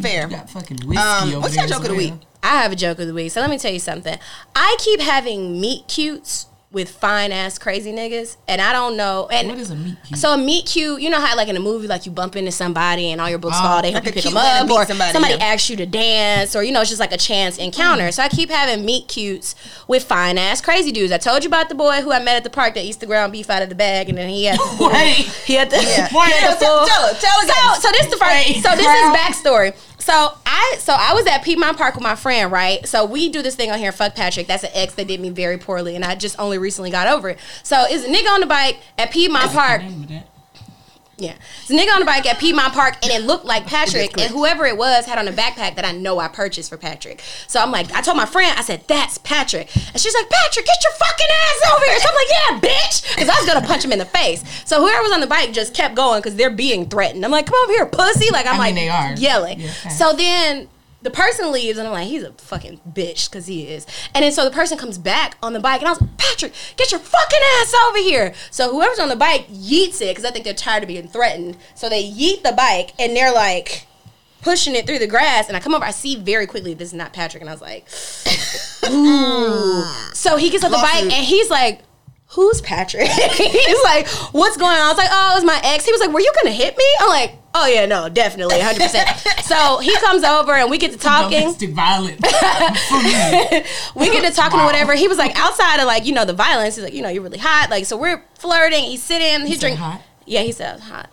[0.00, 0.28] Fair.
[0.28, 2.14] got fucking whiskey Um, what's your joke of the week?
[2.42, 3.30] I have a joke of the week.
[3.30, 4.18] So let me tell you something.
[4.54, 9.28] I keep having meet cutes with fine ass crazy niggas, and I don't know.
[9.30, 10.18] And What is a meat cute?
[10.18, 12.50] So a meet cute, you know how like in a movie, like you bump into
[12.50, 14.86] somebody and all your books Oh, fall, they help like you pick them up, or
[14.86, 15.44] somebody, somebody yeah.
[15.44, 18.04] asks you to dance, or you know it's just like a chance encounter.
[18.04, 18.14] Mm.
[18.14, 19.54] So I keep having meet cutes
[19.86, 21.12] with fine ass crazy dudes.
[21.12, 23.06] I told you about the boy who I met at the park that eats the
[23.06, 25.14] ground beef out of the bag, and then he had the Wait.
[25.46, 26.08] he had the, Yeah.
[26.08, 27.40] he had Yeah, the tell- tell tell
[27.76, 28.30] So so this the first.
[28.32, 29.74] Wait, so this is backstory.
[30.02, 32.84] So I so I was at Piedmont Park with my friend, right?
[32.88, 34.48] So we do this thing on here, fuck Patrick.
[34.48, 37.28] That's an ex that did me very poorly, and I just only recently got over
[37.30, 37.38] it.
[37.62, 39.82] So it's a nigga on the bike at Piedmont Park.
[41.22, 41.42] Name of that.
[41.42, 41.62] Yeah.
[41.62, 44.18] It's a nigga on the bike at Piedmont Park and it looked like Patrick.
[44.18, 47.22] And whoever it was had on a backpack that I know I purchased for Patrick.
[47.46, 49.74] So I'm like, I told my friend, I said, that's Patrick.
[49.74, 51.98] And she's like, Patrick, get your fucking ass over here.
[52.00, 53.14] So I'm like, yeah, bitch.
[53.14, 54.42] Because I was going to punch him in the face.
[54.64, 57.24] So whoever was on the bike just kept going because they're being threatened.
[57.24, 58.30] I'm like, come over here, pussy.
[58.32, 59.12] Like, I'm I like, they are.
[59.14, 59.60] yelling.
[59.60, 59.88] Yeah, okay.
[59.90, 60.68] So then
[61.02, 63.86] the person leaves and I'm like, he's a fucking bitch because he is.
[64.14, 66.52] And then so the person comes back on the bike and I was like, Patrick,
[66.76, 68.34] get your fucking ass over here.
[68.50, 71.56] So whoever's on the bike yeets it because I think they're tired of being threatened.
[71.74, 73.86] So they yeet the bike and they're like
[74.42, 75.48] pushing it through the grass.
[75.48, 77.40] And I come over, I see very quickly this is not Patrick.
[77.40, 77.88] And I was like,
[78.92, 79.84] ooh.
[80.14, 81.82] so he gets on the bike and he's like,
[82.28, 83.08] Who's Patrick?
[83.08, 84.80] he's like, what's going on?
[84.80, 85.84] I was like, oh, it was my ex.
[85.84, 86.84] He was like, were you gonna hit me?
[87.00, 89.42] I'm like, oh yeah, no, definitely, 100%.
[89.42, 91.40] so he comes over and we get to talking.
[91.40, 92.20] Domestic violence
[93.94, 94.94] we get to talking or whatever.
[94.94, 97.22] He was like, outside of like, you know, the violence, he's like, you know, you're
[97.22, 97.68] really hot.
[97.70, 98.84] Like, so we're flirting.
[98.84, 99.82] He's sitting, he's said drinking.
[99.82, 100.02] hot?
[100.26, 101.10] Yeah, he said hot.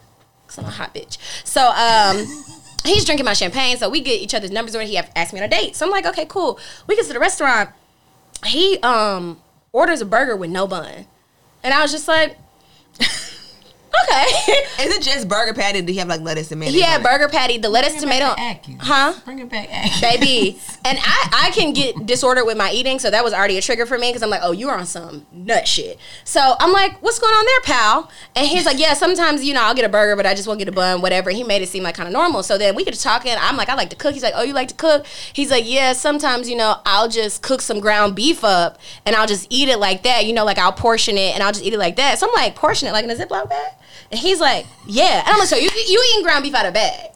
[0.47, 1.17] Cause I'm a hot bitch.
[1.43, 2.25] So, um,
[2.84, 3.78] he's drinking my champagne.
[3.78, 5.75] So we get each other's numbers or he asked me on a date.
[5.75, 6.60] So I'm like, okay, cool.
[6.88, 7.69] We get to the restaurant.
[8.45, 11.06] He, um, orders a burger with no bun.
[11.63, 12.38] And I was just like,
[14.03, 14.53] okay.
[14.83, 15.79] Is it just burger patty?
[15.79, 16.79] Or do you have like lettuce and mayonnaise?
[16.79, 17.03] he on had it?
[17.03, 18.35] burger patty, the lettuce, Bring it tomato.
[18.35, 18.65] back.
[18.79, 19.13] Huh?
[19.25, 20.01] Bring it back, Atkins.
[20.01, 20.59] baby.
[20.85, 23.85] And I, I can get disordered with my eating, so that was already a trigger
[23.85, 25.99] for me because I'm like, oh, you're on some nut shit.
[26.23, 28.12] So I'm like, what's going on there, pal?
[28.33, 30.57] And he's like, yeah, sometimes you know I'll get a burger, but I just won't
[30.57, 31.29] get a bun, whatever.
[31.29, 32.43] And he made it seem like kind of normal.
[32.43, 33.35] So then we get to talking.
[33.38, 34.13] I'm like, I like to cook.
[34.13, 35.05] He's like, oh, you like to cook?
[35.33, 39.27] He's like, yeah, sometimes you know I'll just cook some ground beef up and I'll
[39.27, 40.25] just eat it like that.
[40.25, 42.19] You know, like I'll portion it and I'll just eat it like that.
[42.19, 43.73] So I'm like, portion it like in a Ziploc bag.
[44.12, 45.19] And he's like, yeah.
[45.25, 47.12] And I'm like, so you you eating ground beef out of bag?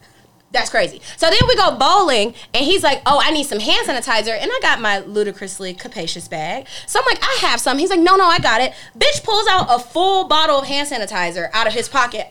[0.54, 1.02] That's crazy.
[1.18, 4.52] So then we go bowling, and he's like, "Oh, I need some hand sanitizer," and
[4.54, 6.68] I got my ludicrously capacious bag.
[6.86, 9.48] So I'm like, "I have some." He's like, "No, no, I got it." Bitch pulls
[9.48, 12.28] out a full bottle of hand sanitizer out of his pocket.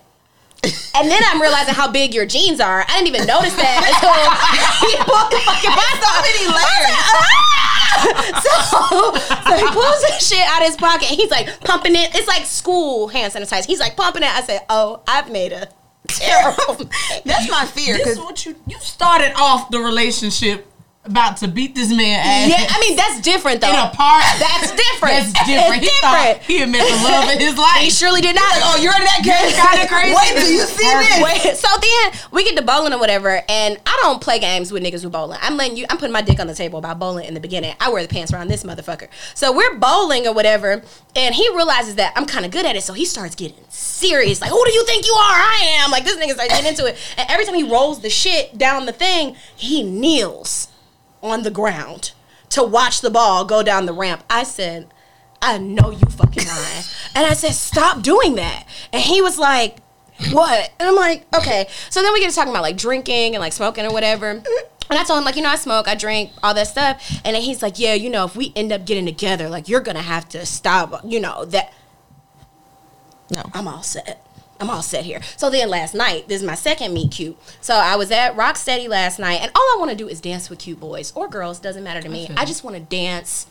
[0.94, 2.84] And then I'm realizing how big your jeans are.
[2.86, 4.14] I didn't even notice that until
[4.86, 6.22] he pulled the fucking box off.
[6.22, 7.61] many layers.
[8.42, 12.14] so, so he pulls this shit out of his pocket and he's like pumping it.
[12.14, 13.66] It's like school hand sanitizer.
[13.66, 14.28] He's like pumping it.
[14.28, 15.68] I said, "Oh, I've made a
[16.08, 16.88] terrible."
[17.24, 17.96] That's my fear.
[17.96, 20.71] This Cause is what you you started off the relationship
[21.04, 22.48] about to beat this man ass.
[22.48, 23.70] Yeah, I mean that's different though.
[23.70, 24.22] in a park.
[24.38, 25.34] That's different.
[25.34, 25.82] That's different.
[25.82, 26.00] It's he different.
[26.00, 27.82] thought he had met the love of his life.
[27.82, 28.44] He surely did not.
[28.62, 29.58] oh, you're in that case.
[29.58, 30.14] kinda crazy.
[30.14, 31.22] Wait till you see this.
[31.22, 34.82] Wait, so then we get to bowling or whatever, and I don't play games with
[34.84, 35.38] niggas who bowling.
[35.42, 35.86] I'm letting you.
[35.90, 37.74] I'm putting my dick on the table about bowling in the beginning.
[37.80, 39.08] I wear the pants around this motherfucker.
[39.34, 40.82] So we're bowling or whatever,
[41.16, 44.40] and he realizes that I'm kind of good at it, so he starts getting serious.
[44.40, 45.34] Like, who do you think you are?
[45.34, 45.90] I am.
[45.90, 48.86] Like this nigga starts getting into it, and every time he rolls the shit down
[48.86, 50.68] the thing, he kneels
[51.22, 52.12] on the ground
[52.50, 54.24] to watch the ball go down the ramp.
[54.28, 54.88] I said,
[55.40, 56.84] I know you fucking lying.
[57.14, 58.66] and I said, stop doing that.
[58.92, 59.78] And he was like,
[60.30, 60.70] what?
[60.78, 61.66] And I'm like, okay.
[61.90, 64.42] So then we get to talking about like drinking and like smoking or whatever.
[64.90, 67.20] And I told him, like, you know, I smoke, I drink, all that stuff.
[67.24, 69.80] And then he's like, yeah, you know, if we end up getting together, like, you're
[69.80, 71.72] gonna have to stop, you know, that.
[73.30, 73.42] No.
[73.54, 74.24] I'm all set.
[74.62, 75.20] I'm all set here.
[75.36, 77.36] So then last night, this is my second meet cute.
[77.60, 80.48] So I was at Rocksteady last night, and all I want to do is dance
[80.48, 81.58] with cute boys or girls.
[81.58, 82.28] Doesn't matter to me.
[82.36, 83.46] I just want to dance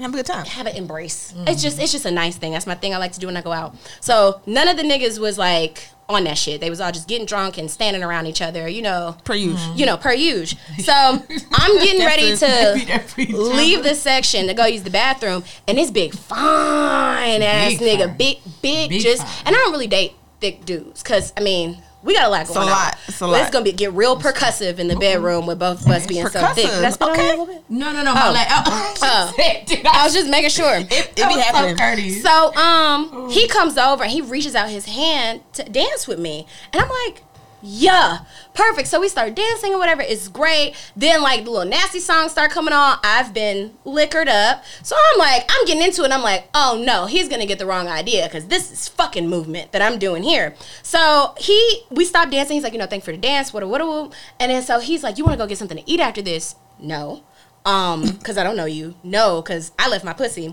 [0.00, 0.44] Have a good time.
[0.44, 1.32] have an embrace.
[1.32, 1.48] Mm-hmm.
[1.48, 2.52] It's just it's just a nice thing.
[2.52, 3.76] That's my thing I like to do when I go out.
[4.00, 6.60] So none of the niggas was like on that shit.
[6.60, 9.16] They was all just getting drunk and standing around each other, you know.
[9.24, 9.56] Per usual.
[9.58, 9.78] Mm-hmm.
[9.78, 10.58] You know, per usual.
[10.78, 15.90] So I'm getting ready to leave the section to go use the bathroom, and this
[15.90, 18.16] big fine ass Big nigga, fine.
[18.16, 19.22] big big, Big just.
[19.22, 19.46] fine.
[19.46, 21.82] And I don't really date thick dudes, cause I mean.
[22.02, 22.66] We got a lot going a on.
[22.70, 22.98] lot.
[23.08, 23.40] It's a But lot.
[23.40, 26.38] It's gonna be get real percussive in the bedroom with both of us being so
[26.54, 26.66] thick.
[26.66, 26.80] Percussive.
[26.80, 27.24] That's been on Okay.
[27.24, 27.64] here a little bit.
[27.68, 28.14] No, no, no.
[28.14, 28.32] My Oh.
[28.32, 28.46] leg.
[28.48, 29.64] Oh, Oh.
[29.66, 30.76] Dude, I was just making sure.
[30.76, 31.76] It, it be was happening.
[31.76, 32.22] so courteous.
[32.22, 36.46] So um he comes over and he reaches out his hand to dance with me.
[36.72, 37.24] And I'm like,
[37.62, 38.18] yeah,
[38.54, 38.88] perfect.
[38.88, 40.02] So we start dancing or whatever.
[40.02, 40.74] It's great.
[40.94, 42.98] Then like the little nasty songs start coming on.
[43.02, 44.64] I've been liquored up.
[44.82, 46.06] So I'm like, I'm getting into it.
[46.06, 49.28] And I'm like, oh no, he's gonna get the wrong idea because this is fucking
[49.28, 50.54] movement that I'm doing here.
[50.82, 52.54] So he we stopped dancing.
[52.54, 54.80] He's like, you know, thanks for the dance, what a what a And then so
[54.80, 56.56] he's like, you wanna go get something to eat after this?
[56.78, 57.22] No.
[57.64, 58.94] Um, because I don't know you.
[59.02, 60.52] No, because I left my pussy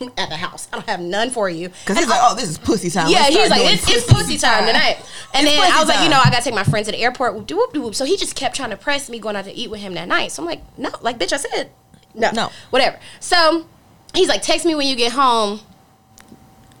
[0.18, 0.68] at the house.
[0.72, 1.68] I don't have none for you.
[1.68, 3.10] Because he's like, oh, this is pussy time.
[3.10, 4.96] Yeah, he's like, it's, it's pussy time tonight.
[5.34, 6.98] And It's then I was like, you know, I gotta take my friend to the
[6.98, 7.34] airport.
[7.34, 7.94] Whoop, whoop, whoop.
[7.94, 10.08] So he just kept trying to press me going out to eat with him that
[10.08, 10.32] night.
[10.32, 11.70] So I'm like, no, like, bitch, I said
[12.14, 12.50] no, No.
[12.70, 12.98] whatever.
[13.20, 13.66] So
[14.14, 15.60] he's like, text me when you get home.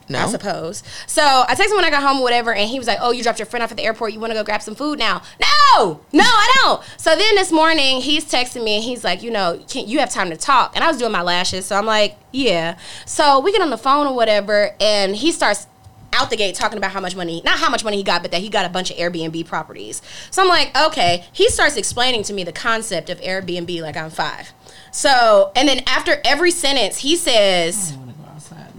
[0.08, 0.20] No.
[0.20, 0.82] I suppose.
[1.06, 3.10] So I texted him when I got home or whatever, and he was like, "Oh,
[3.10, 4.12] you dropped your friend off at the airport.
[4.12, 6.82] You want to go grab some food now?" No, no, I don't.
[6.98, 10.10] So then this morning he's texting me and he's like, "You know, can you have
[10.10, 13.52] time to talk?" And I was doing my lashes, so I'm like, "Yeah." So we
[13.52, 15.66] get on the phone or whatever, and he starts
[16.14, 18.30] out the gate talking about how much money, not how much money he got, but
[18.30, 20.00] that he got a bunch of Airbnb properties.
[20.30, 21.24] So I'm like, okay.
[21.32, 24.52] He starts explaining to me the concept of Airbnb like I'm five.
[24.92, 28.72] So, and then after every sentence, he says, I wanna go outside.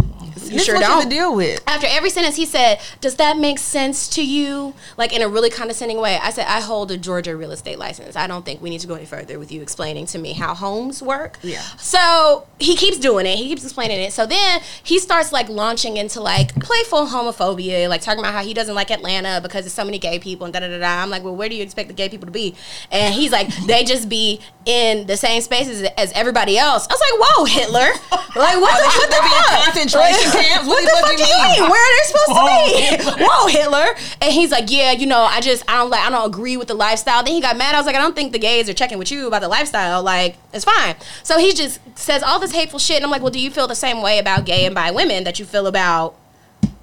[0.49, 1.61] "You This sure what you have don't." to deal with.
[1.67, 5.49] After every sentence, he said, "Does that make sense to you?" Like in a really
[5.49, 6.19] condescending way.
[6.21, 8.15] I said, "I hold a Georgia real estate license.
[8.15, 10.53] I don't think we need to go any further with you explaining to me how
[10.53, 11.61] homes work." Yeah.
[11.77, 13.37] So he keeps doing it.
[13.37, 14.13] He keeps explaining it.
[14.13, 18.53] So then he starts like launching into like playful homophobia, like talking about how he
[18.53, 21.01] doesn't like Atlanta because there's so many gay people and da da da da.
[21.03, 22.55] I'm like, well, where do you expect the gay people to be?
[22.91, 26.87] And he's like, they just be in the same spaces as everybody else.
[26.89, 27.87] I was like, whoa, Hitler!
[28.35, 29.63] Like what Oh, the, what the be fuck?
[29.63, 31.69] concentration What What the the fuck you mean?
[31.69, 32.81] Where are they supposed Whoa, to be?
[32.81, 33.27] Hitler.
[33.27, 33.95] Whoa, Hitler!
[34.21, 36.67] And he's like, yeah, you know, I just I don't like I don't agree with
[36.67, 37.23] the lifestyle.
[37.23, 37.75] Then he got mad.
[37.75, 40.03] I was like, I don't think the gays are checking with you about the lifestyle.
[40.03, 40.95] Like, it's fine.
[41.23, 43.67] So he just says all this hateful shit, and I'm like, well, do you feel
[43.67, 46.15] the same way about gay and bi women that you feel about?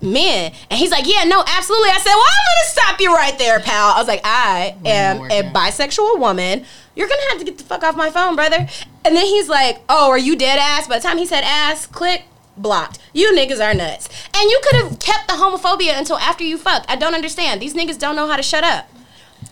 [0.00, 1.90] Men and he's like, yeah, no, absolutely.
[1.90, 3.92] I said, well, I'm gonna stop you right there, pal.
[3.94, 6.64] I was like, I am a bisexual woman.
[6.96, 8.66] You're gonna have to get the fuck off my phone, brother.
[9.04, 10.88] And then he's like, oh, are you dead ass?
[10.88, 12.24] By the time he said ass, click,
[12.56, 12.98] blocked.
[13.12, 14.08] You niggas are nuts.
[14.34, 16.86] And you could have kept the homophobia until after you fucked.
[16.90, 17.60] I don't understand.
[17.62, 18.88] These niggas don't know how to shut up.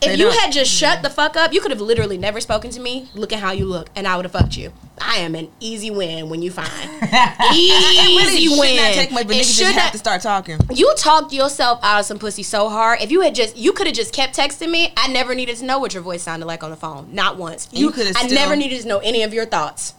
[0.03, 0.39] If They you don't.
[0.39, 3.09] had just shut the fuck up, you could have literally never spoken to me.
[3.15, 4.73] Look at how you look, and I would have fucked you.
[4.99, 6.69] I am an easy win when you find
[7.53, 8.77] easy It really should win.
[8.77, 10.59] not take much, but It niggas just should have to start talking.
[10.73, 13.03] you talked yourself out of some pussy so hard.
[13.03, 14.93] If you had just, you could have just kept texting me.
[14.97, 17.09] I never needed to know what your voice sounded like on the phone.
[17.15, 17.69] Not once.
[17.73, 19.95] you You, coulda I still- never needed to know any of your thoughts.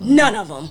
[0.00, 0.70] None of them.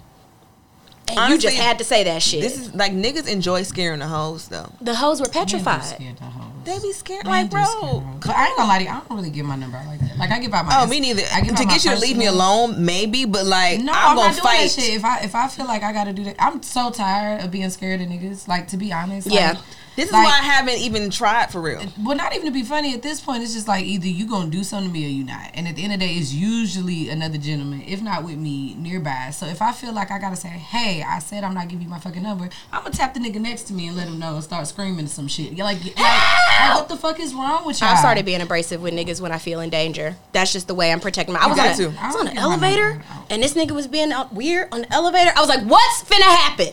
[1.17, 2.41] And you just had to say that shit.
[2.41, 4.71] This is like niggas enjoy scaring the hoes though.
[4.81, 5.83] the hoes were petrified.
[5.83, 6.29] scare the.
[6.65, 7.61] They be scared Men like bro.
[7.63, 8.03] hoes.
[8.25, 9.99] But I ain't gonna lie to you, I don't really give my number out like
[10.01, 10.17] that.
[10.17, 11.23] Like I give out my Oh, me neither.
[11.33, 14.15] I give to get you to leave me alone, maybe, but like No, I'm, I'm,
[14.17, 14.61] gonna not doing fight.
[14.63, 14.93] that shit.
[14.95, 17.69] If I if I feel like I gotta do that, I'm so tired of being
[17.69, 18.47] scared of niggas.
[18.47, 19.57] Like to be honest, like, Yeah.
[19.95, 21.81] This is like, why I haven't even tried for real.
[22.01, 23.43] Well, not even to be funny at this point.
[23.43, 25.51] It's just like either you gonna do something to me or you not.
[25.53, 28.75] And at the end of the day, it's usually another gentleman, if not with me,
[28.75, 29.31] nearby.
[29.31, 31.89] So if I feel like I gotta say, "Hey, I said I'm not giving you
[31.89, 34.35] my fucking number," I'm gonna tap the nigga next to me and let him know
[34.35, 35.53] and start screaming some shit.
[35.53, 37.89] You're like, like, like, what the fuck is wrong with y'all?
[37.89, 40.15] I started being abrasive with niggas when I feel in danger.
[40.31, 41.39] That's just the way I'm protecting my.
[41.41, 41.93] I was, on, a, to.
[42.01, 45.31] I was on an elevator, and this nigga was being weird on the elevator.
[45.35, 46.69] I was like, "What's finna happen?"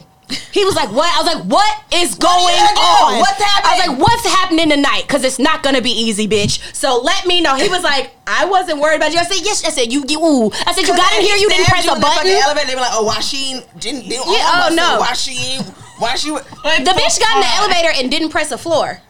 [0.50, 3.18] He was like, "What?" I was like, "What is going you gonna on?
[3.20, 6.58] What's happening?" I was like, "What's happening tonight?" Because it's not gonna be easy, bitch.
[6.74, 7.54] So let me know.
[7.54, 10.18] He was like, "I wasn't worried about you." I said, "Yes." I said, "You, you."
[10.18, 10.50] Ooh.
[10.66, 11.36] I said, "You got in here.
[11.36, 13.80] You didn't press a In the button." elevator, they were like, "Oh, why she ain't-
[13.80, 14.98] didn't?" They Yeah, oh, no.
[14.98, 15.58] Why she?
[15.98, 16.30] Why she?
[16.30, 19.00] The bitch got in the elevator and didn't press a floor.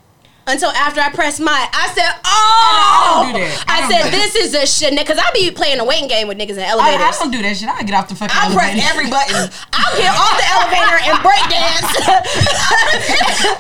[0.46, 1.50] Until after I pressed my.
[1.74, 3.64] I said, "Oh!" I don't do that.
[3.66, 6.38] I I said, "This is a shit," because I be playing a waiting game with
[6.38, 7.02] niggas in elevators.
[7.02, 7.66] I don't do that shit.
[7.68, 8.54] I get off the fucking elevator.
[8.54, 8.90] I press elevator.
[8.94, 9.42] every button.
[9.74, 11.90] I'll get off the elevator and break dance.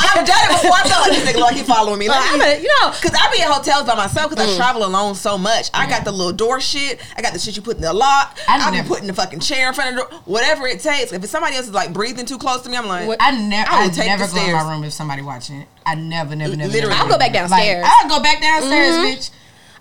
[0.06, 0.78] I've done it before.
[0.78, 2.08] I felt like this nigga like he following me.
[2.08, 4.54] Like, I'm a, you know, Cause I be in hotels by myself because Mm.
[4.54, 5.70] I travel alone so much.
[5.74, 7.00] I got the little door shit.
[7.16, 8.38] I got the shit you put in the lock.
[8.46, 10.20] I I be never- putting the fucking chair in front of the door.
[10.24, 11.12] Whatever it takes.
[11.12, 13.70] If it's somebody else is like breathing too close to me, I'm like, I never,
[13.70, 15.68] I I, never the go in my room if somebody watching it.
[15.86, 16.70] I never, never, never.
[16.72, 16.90] Literally.
[16.94, 17.82] never I'll go back downstairs.
[17.82, 19.30] Like, I'll go back downstairs, bitch.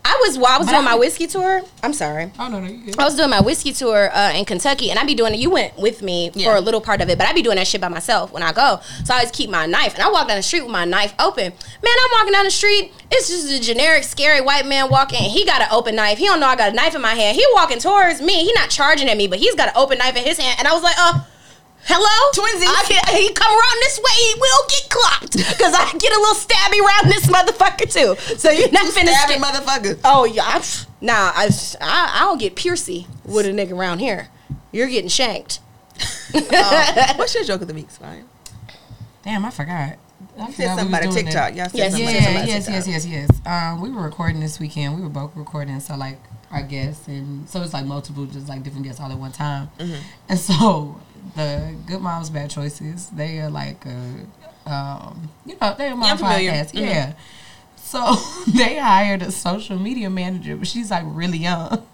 [0.07, 1.63] I was while I was But doing I- my whiskey tour.
[1.81, 2.31] I'm sorry.
[2.37, 2.99] Oh no, no, you good.
[2.99, 5.39] I was doing my whiskey tour uh, in Kentucky, and I'd be doing it.
[5.39, 6.51] You went with me Yeah.
[6.51, 8.43] for a little part of it, but I'd be doing that shit by myself when
[8.43, 8.81] I go.
[9.03, 11.15] So I always keep my knife, and I walk down the street with my knife
[11.17, 11.45] open.
[11.45, 12.93] Man, I'm walking down the street.
[13.09, 15.23] It's just a generic, scary white man walking.
[15.23, 16.19] He got an open knife.
[16.19, 17.35] He don't know I got a knife in my hand.
[17.35, 18.43] He walking towards me.
[18.45, 20.59] He not charging at me, but he's got an open knife in his hand.
[20.59, 21.21] And I was like, uh.
[21.87, 22.65] Hello, Twinsies.
[22.67, 26.19] I can, he come around this way, he will get clocked because I get a
[26.19, 28.37] little stabby around this motherfucker too.
[28.37, 29.99] So you're not finna Stabby skip- motherfucker.
[30.03, 30.63] Oh yeah, I,
[31.01, 31.49] nah, I,
[31.81, 34.29] I I don't get piercy with a nigga around here.
[34.71, 35.59] You're getting shanked.
[36.33, 36.41] Um,
[37.17, 38.25] what's your joke of the week, Spine?
[39.23, 39.97] Damn, I forgot.
[40.37, 41.33] I You said forgot something about a TikTok.
[41.33, 41.55] that.
[41.55, 42.87] Y'all said Yes, something Yeah, about yes, TikTok.
[42.87, 43.41] yes, yes, yes.
[43.45, 44.95] Um, we were recording this weekend.
[44.95, 46.17] We were both recording, so like
[46.51, 49.69] our guests, and so it's like multiple, just like different guests all at one time.
[49.79, 50.01] Mm-hmm.
[50.29, 50.99] And so
[51.35, 56.51] the Good Moms Bad Choices, they are like, a, um, you know, they're my familiar.
[56.51, 56.81] podcast, Mhm.
[56.81, 57.13] yeah.
[57.77, 58.15] So
[58.53, 61.85] they hired a social media manager, but she's like really young.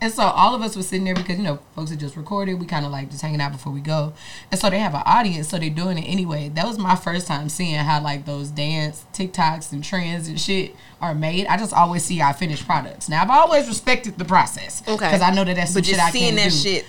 [0.00, 2.58] And so all of us were sitting there because you know folks had just recorded.
[2.58, 4.12] We kind of like just hanging out before we go,
[4.50, 6.48] and so they have an audience, so they're doing it anyway.
[6.48, 10.74] That was my first time seeing how like those dance TikToks and trends and shit
[11.00, 11.46] are made.
[11.46, 13.08] I just always see our finished products.
[13.08, 14.96] Now I've always respected the process, Okay.
[15.06, 16.68] because I know that that's some But shit I seeing can't that do.
[16.68, 16.84] shit.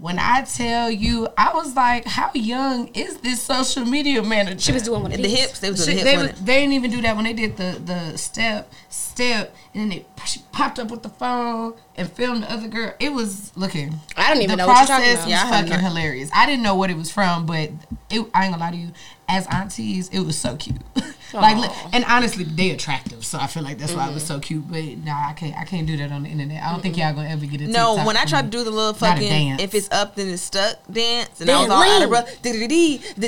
[0.00, 4.60] When I tell you, I was like, how young is this social media manager?
[4.60, 6.22] She was doing one of The hips, they was She, doing the they, hips.
[6.22, 9.82] was, wasn't they didn't even do that when they did the the step step and
[9.82, 12.92] then they she popped up with the phone and filmed the other girl.
[13.00, 13.94] It was looking.
[14.16, 15.24] I don't even the know what you're talking process about.
[15.24, 16.30] was Yeah, fucking hilarious.
[16.34, 17.70] I didn't know what it was from, but
[18.10, 18.90] it, I ain't gonna lie to you.
[19.30, 20.78] As aunties, it was so cute.
[21.34, 24.34] like, and honestly, they attractive, so I feel like that's why it was Mm-hmm.
[24.34, 24.70] so cute.
[24.70, 25.54] But nah, I can't.
[25.56, 26.62] I can't do that on the internet.
[26.62, 27.68] I don't think y'all gonna ever get it.
[27.68, 29.62] No, when I from tried to do the little fucking dance.
[29.62, 32.52] if it's up then it's stuck dance, and I was all out of breath, the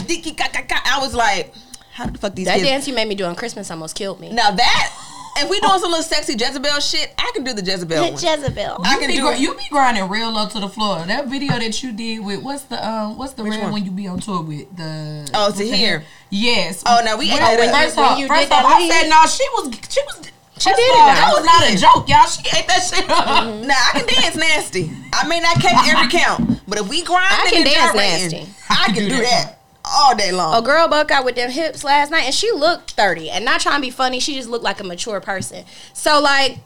[0.01, 0.35] dicky.
[0.87, 1.53] I was like,
[1.93, 2.69] how the fuck these That kids?
[2.69, 4.33] dance you made me do on Christmas almost killed me.
[4.33, 4.97] Now that
[5.41, 8.13] if we doing some little sexy Jezebel shit, I can do the Jezebel one.
[8.13, 8.81] Jezebel.
[8.85, 9.39] I You can be, do gr- it.
[9.41, 11.05] you be grinding real low to the floor.
[11.07, 13.73] That video that you did with what's the um what's the red one?
[13.73, 16.05] when you be on tour with the Oh, what's to here.
[16.31, 16.83] Yes.
[16.87, 17.83] Oh, no, we When- ate that up.
[17.85, 19.27] first off, first that off, I said no.
[19.27, 21.15] She was she was She first did it all, now.
[21.15, 22.27] That was not a joke, y'all.
[22.27, 23.67] She ate that shit up.
[23.67, 24.91] Now I can dance nasty.
[25.13, 28.49] I may not catch every count, but if we grind, I can dance nasty.
[28.69, 29.57] I can do that
[29.91, 30.55] all day long.
[30.55, 33.31] A girl buck out with them hips last night, and she looked thirty.
[33.31, 35.65] And not trying to be funny, she just looked like a mature person.
[35.93, 36.59] So like,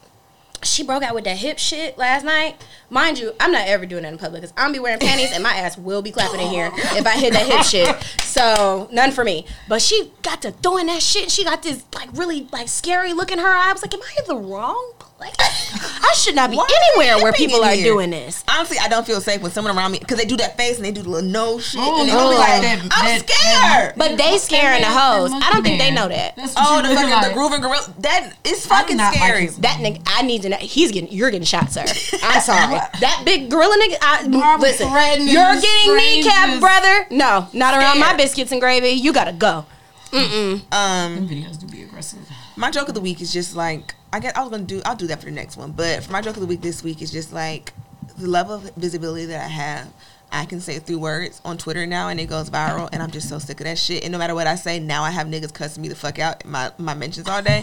[0.63, 2.65] she broke out with that hip shit last night.
[2.91, 5.43] Mind you, I'm not ever doing that in public because I'm be wearing panties and
[5.43, 8.24] my ass will be clapping in here if I hit that hip shit.
[8.35, 9.47] So none for me.
[9.69, 11.31] But she got to throwing that shit.
[11.31, 13.69] She got this like really like scary look in her eye.
[13.71, 15.35] I was like, am I in the wrong place?
[15.39, 16.67] I should not be Why
[16.97, 17.85] anywhere where people are here?
[17.85, 18.43] doing this.
[18.51, 20.85] Honestly, I don't feel safe when someone around me because they do that face and
[20.85, 21.81] they do the little nose shit.
[21.83, 23.95] Oh, and they no, be like like, that- I'm that- scared.
[23.97, 25.31] But they scaring the hoes.
[25.33, 26.35] I don't think they know that.
[26.57, 27.29] Oh, the fucking like.
[27.29, 27.95] the grooving gorilla.
[28.01, 29.43] That is fucking not like scary.
[29.47, 30.57] his- That nigga, I need to know.
[30.57, 31.85] He's getting, you're getting shot, sir.
[32.23, 32.75] I'm sorry.
[33.01, 34.89] that big gorilla nigga, I, listen,
[35.29, 37.07] you're getting kneecapped, brother.
[37.11, 38.19] No, not around my Scared.
[38.25, 38.89] Biscuits and gravy.
[38.91, 39.67] You gotta go.
[40.15, 42.21] um, Them videos do be aggressive.
[42.57, 44.37] my joke of the week is just like I get.
[44.37, 44.81] I was gonna do.
[44.87, 45.73] I'll do that for the next one.
[45.73, 47.73] But for my joke of the week this week is just like
[48.19, 49.89] the level of visibility that I have.
[50.33, 52.89] I can say through words on Twitter now, and it goes viral.
[52.93, 54.03] And I'm just so sick of that shit.
[54.05, 56.45] And no matter what I say, now I have niggas cussing me the fuck out
[56.45, 57.63] in my my mentions all day.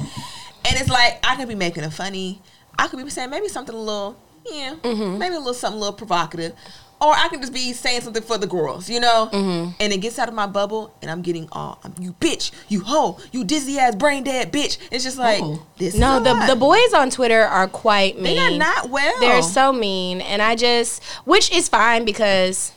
[0.65, 2.41] And it's like I could be making a funny.
[2.77, 4.15] I could be saying maybe something a little,
[4.49, 6.53] yeah, maybe a little something a little provocative.
[7.01, 9.27] Or I can just be saying something for the girls, you know?
[9.33, 9.71] Mm-hmm.
[9.79, 12.81] And it gets out of my bubble, and I'm getting all, I'm, you bitch, you
[12.81, 14.77] hoe, you dizzy ass brain dead bitch.
[14.91, 15.59] It's just like, Ooh.
[15.77, 16.47] this No, the lot.
[16.47, 18.35] the boys on Twitter are quite mean.
[18.35, 19.19] They are not well.
[19.19, 22.71] They're so mean, and I just, which is fine because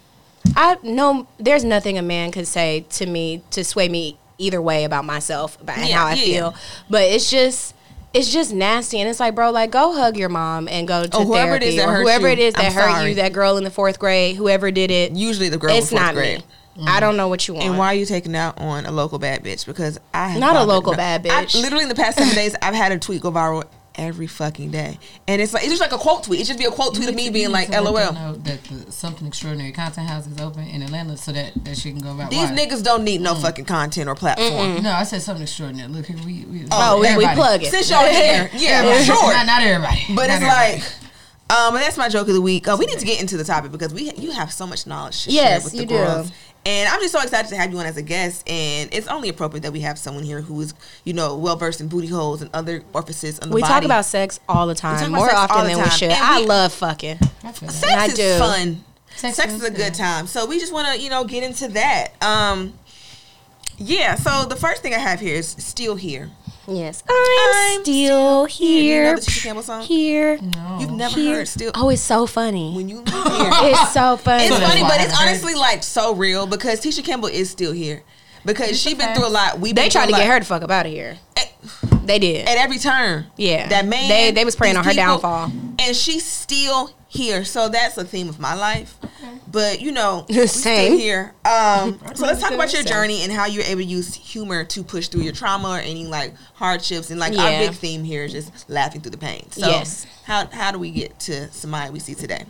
[0.56, 4.84] I know there's nothing a man could say to me to sway me either way
[4.84, 6.24] about myself about and Yeah, how I yeah.
[6.24, 6.54] feel.
[6.88, 7.74] But it's just.
[8.14, 11.10] It's just nasty, and it's like, bro, like go hug your mom and go to
[11.12, 13.08] Oh, whoever it therapy, is that or whoever you, it is that I'm hurt sorry.
[13.10, 15.12] you, that girl in the fourth grade, whoever did it.
[15.12, 16.38] Usually the girl it's not grade.
[16.38, 16.44] me.
[16.86, 17.00] I mm.
[17.00, 17.66] don't know what you want.
[17.66, 19.66] And why are you taking out on a local bad bitch?
[19.66, 21.60] Because I have Not a local no, bad I- bitch.
[21.60, 23.64] literally in the past seven days, I've had a tweet go viral
[23.96, 26.40] every fucking day, and it's like it's just like a quote tweet.
[26.40, 28.62] It should be a quote tweet of me being like, To let "LOL." know that
[28.64, 32.12] the something extraordinary content house is open in Atlanta, so that that she can go
[32.12, 32.30] about.
[32.30, 32.56] These why.
[32.56, 34.82] niggas don't need no fucking content or platform.
[34.82, 35.88] No, I said something extraordinary.
[35.90, 37.70] Look here, we, we oh, we, we plug it.
[37.70, 39.04] Since y'all here, yeah, Everybody.
[39.04, 39.32] sure.
[39.32, 40.72] Not, not everybody, But Not it's everybody.
[40.82, 40.92] like,
[41.50, 42.66] um, but that's my joke of the week.
[42.66, 45.24] Uh, we need to get into the topic because we you have so much knowledge
[45.24, 45.94] to share Yes, with the you do.
[45.96, 46.32] girls.
[46.66, 48.48] And I'm just so excited to have you on as a guest.
[48.48, 50.72] And it's only appropriate that we have someone here who is,
[51.04, 53.72] you know, well versed in booty holes and other orifices on the We body.
[53.72, 56.10] talk about sex all the time, more often the than we should.
[56.10, 57.18] And I we- love fucking.
[57.42, 58.38] I sex I is do.
[58.38, 58.84] fun.
[59.16, 59.94] Sex Sex, is is a good good.
[59.94, 60.26] time.
[60.26, 62.08] So we just want to, you know, get into that.
[62.22, 62.74] Um,
[63.76, 64.14] Yeah.
[64.14, 66.30] So the first thing I have here is still here.
[66.66, 69.14] Yes, I'm, I'm still Do you here.
[69.14, 69.82] know the Campbell song?
[69.82, 70.38] Here.
[70.38, 70.78] No.
[70.80, 71.34] You've never Here.
[71.36, 71.72] heard still.
[71.74, 72.72] Oh, it's so funny.
[72.74, 73.50] When you live here.
[73.72, 74.44] It's so funny.
[74.44, 78.02] It's funny, but it's honestly like so real because Tisha Campbell is still here
[78.46, 79.58] because It's she a been through a lot.
[79.60, 81.18] We They tried to get her to fuck up out of here.
[82.04, 82.46] They did.
[82.46, 83.26] at every turn.
[83.36, 83.68] Yeah.
[83.68, 84.08] that man.
[84.08, 85.50] They- they was praying on her downfall.
[85.78, 87.44] and she's still here.
[87.44, 88.96] So that's a theme of my life.
[89.50, 90.48] But you know, we Same.
[90.48, 91.34] still here.
[91.44, 94.82] Um, so let's talk about your journey and how you're able to use humor to
[94.82, 97.10] push through your trauma or any like hardships.
[97.10, 99.50] And like our big theme here is just laughing through the pain.
[99.50, 100.06] So Yes.
[100.24, 102.44] how how do we get to Samia we see today?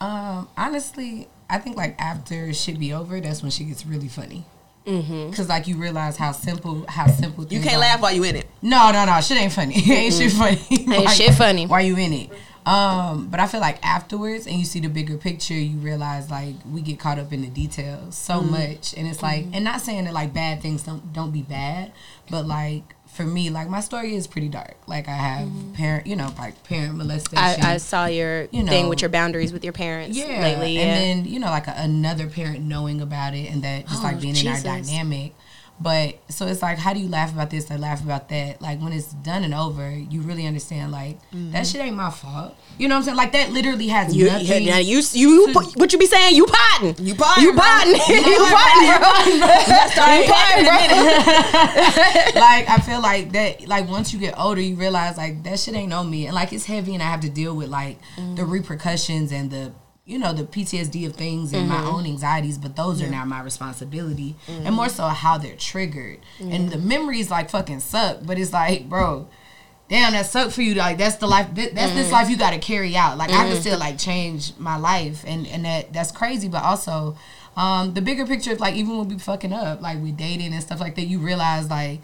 [0.00, 4.44] Um, honestly, I think like after shit be over, that's when she gets really funny.
[4.86, 5.32] Mm-hmm.
[5.32, 7.44] Cause like you realize how simple, how simple.
[7.46, 7.80] You can't are.
[7.80, 8.46] laugh while you in it.
[8.62, 9.20] No, no, no.
[9.20, 9.74] Shit ain't funny.
[9.90, 10.60] ain't shit funny.
[10.70, 11.66] Ain't shit funny.
[11.66, 12.30] Why you in it?
[12.66, 16.54] Um, but I feel like afterwards, and you see the bigger picture, you realize like
[16.70, 20.04] we get caught up in the details so much, and it's like, and not saying
[20.06, 21.92] that like bad things don't don't be bad,
[22.28, 24.74] but like for me, like my story is pretty dark.
[24.88, 27.38] Like I have parent, you know, like parent molestation.
[27.64, 28.88] I, I saw your You thing know.
[28.90, 30.74] with your boundaries with your parents yeah, lately.
[30.74, 30.82] Yeah.
[30.82, 34.04] and then you know like a, another parent knowing about it and that just Oh,
[34.04, 34.66] like being in Jesus.
[34.66, 35.34] our dynamic
[35.80, 38.80] but so it's like how do you laugh about this or laugh about that like
[38.80, 41.62] when it's done and over you really understand like that mm-hmm.
[41.62, 44.62] shit ain't my fault you know what i'm saying like that literally has you, nothing
[44.62, 46.34] you, you, you, to- what you be saying?
[46.34, 46.94] You potting.
[47.04, 47.92] You potting, You potting.
[47.92, 49.48] You You potting, bro.
[50.16, 52.40] You potting, bro.
[52.40, 55.74] like I feel like that like once you get older you realize like that shit
[55.74, 58.42] ain't on me and like it's heavy and I have to deal with like the
[58.42, 58.50] mm.
[58.50, 59.72] repercussions and the
[60.06, 61.88] you know the PTSD of things and my mm-hmm.
[61.88, 64.36] own anxieties but those are now my responsibility.
[64.46, 64.74] And mm-hmm.
[64.74, 66.20] more so how they're triggered.
[66.40, 69.28] And the memories like fucking suck but it's like bro
[69.88, 70.74] damn that sucked for you.
[70.74, 72.14] Like that's the life th- that's this mm-hmm.
[72.14, 73.18] life you got to carry out.
[73.18, 77.16] Like I can still like change my life and and that that's crazy but also
[77.56, 80.62] um the bigger picture of like even when we fucking up like we dating and
[80.62, 82.00] stuff like that you realize like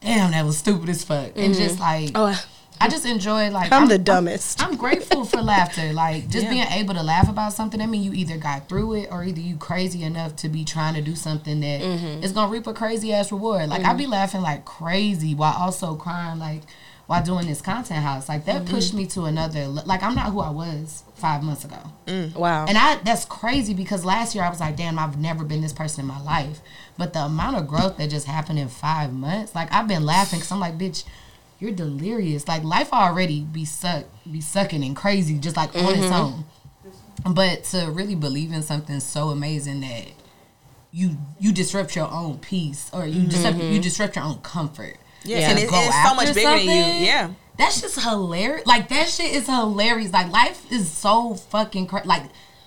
[0.00, 1.32] damn that was stupid as fuck.
[1.36, 2.34] And just like Oh,
[2.80, 4.62] I just enjoy like I'm the dumbest.
[4.62, 5.92] I'm grateful for laughter.
[5.92, 7.80] Like just being able to laugh about something.
[7.80, 10.94] I mean, you either got through it or either you crazy enough to be trying
[10.94, 13.68] to do something that that is gonna reap a crazy ass reward.
[13.68, 13.98] Like I mm-hmm.
[13.98, 16.62] be laughing like crazy while also crying like
[17.06, 18.28] while doing this content house.
[18.28, 18.74] Like that mm-hmm.
[18.74, 19.66] pushed me to another.
[19.66, 21.78] Like I'm not who I was five months ago.
[22.06, 22.66] Mm, wow.
[22.66, 25.72] And I that's crazy because last year I was like, damn, I've never been this
[25.72, 26.60] person in my life.
[26.96, 30.38] But the amount of growth that just happened in five months, like I've been laughing
[30.38, 31.04] because I'm like, bitch,
[31.58, 32.48] you're delirious.
[32.48, 36.12] Like life already be suck be sucking and crazy just like on its mm-hmm.
[36.12, 36.44] own.
[37.34, 40.08] But to really believe in something so amazing that
[40.92, 43.80] you you disrupt your own peace or you disrupt you mm-hmm.
[43.80, 44.96] disrupt your own comfort.
[45.24, 45.50] Yeah, Yeah.
[45.50, 47.06] and it's, it's so much bigger than you.
[47.06, 47.30] Yeah.
[47.56, 48.66] That's just hilarious.
[48.66, 50.12] Like that shit is hilarious.
[50.12, 52.24] Like life is so fucking cra- like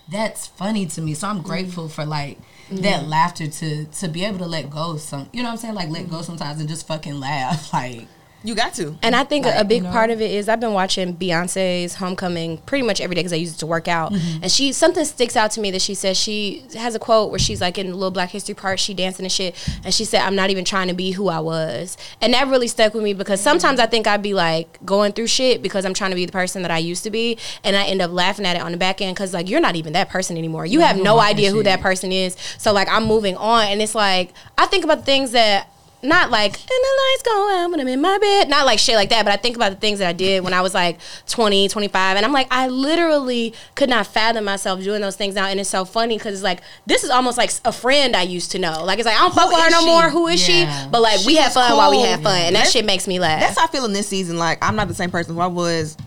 [0.09, 1.13] that's funny to me.
[1.13, 1.47] So I'm mm-hmm.
[1.47, 2.39] grateful for like
[2.71, 5.29] that laughter to to be able to let go some.
[5.31, 5.75] You know what I'm saying?
[5.75, 7.71] Like let go sometimes and just fucking laugh.
[7.77, 8.07] Like
[8.47, 8.97] You got to.
[9.01, 9.91] And I think a- a big you know?
[9.91, 13.35] part of it is I've been watching Beyonce's Homecoming pretty much every day because I
[13.35, 14.13] use it to work out.
[14.13, 14.43] Mm-hmm.
[14.43, 17.39] And she something sticks out to me that she says she has a quote where
[17.39, 20.21] she's like in the little Black History part, she dancing and shit, and she said,
[20.21, 23.13] "I'm not even trying to be who I was," and that really stuck with me
[23.13, 23.49] because mm-hmm.
[23.49, 26.31] sometimes I think I'd be like going through shit because I'm trying to be the
[26.31, 28.77] person that I used to be, and I end up laughing at it on the
[28.77, 30.65] back end because like you're not even that person anymore.
[30.65, 32.37] You have no idea that who that person is.
[32.57, 35.67] So like I'm moving on, and it's like I think about the things that
[36.03, 38.95] not like and the lights go out when I'm in my bed, not like shit
[38.95, 40.99] like that, but I think about the things that I did when I was like
[41.27, 45.47] 20, 25, and I'm like, I literally could not fathom myself doing those things now,
[45.47, 48.51] and it's so funny because it's like this is almost like a friend I used
[48.51, 48.83] to know.
[48.83, 49.85] Like it's like I don't fuck with her no she?
[49.87, 50.09] more.
[50.09, 50.83] Who is Yeah.
[50.83, 50.89] she?
[50.89, 53.07] But like we She have was fun while we had fun, and that shit makes
[53.07, 53.39] me laugh.
[53.39, 54.37] That's how I feel in this season.
[54.37, 55.97] Like I'm not the same person who I was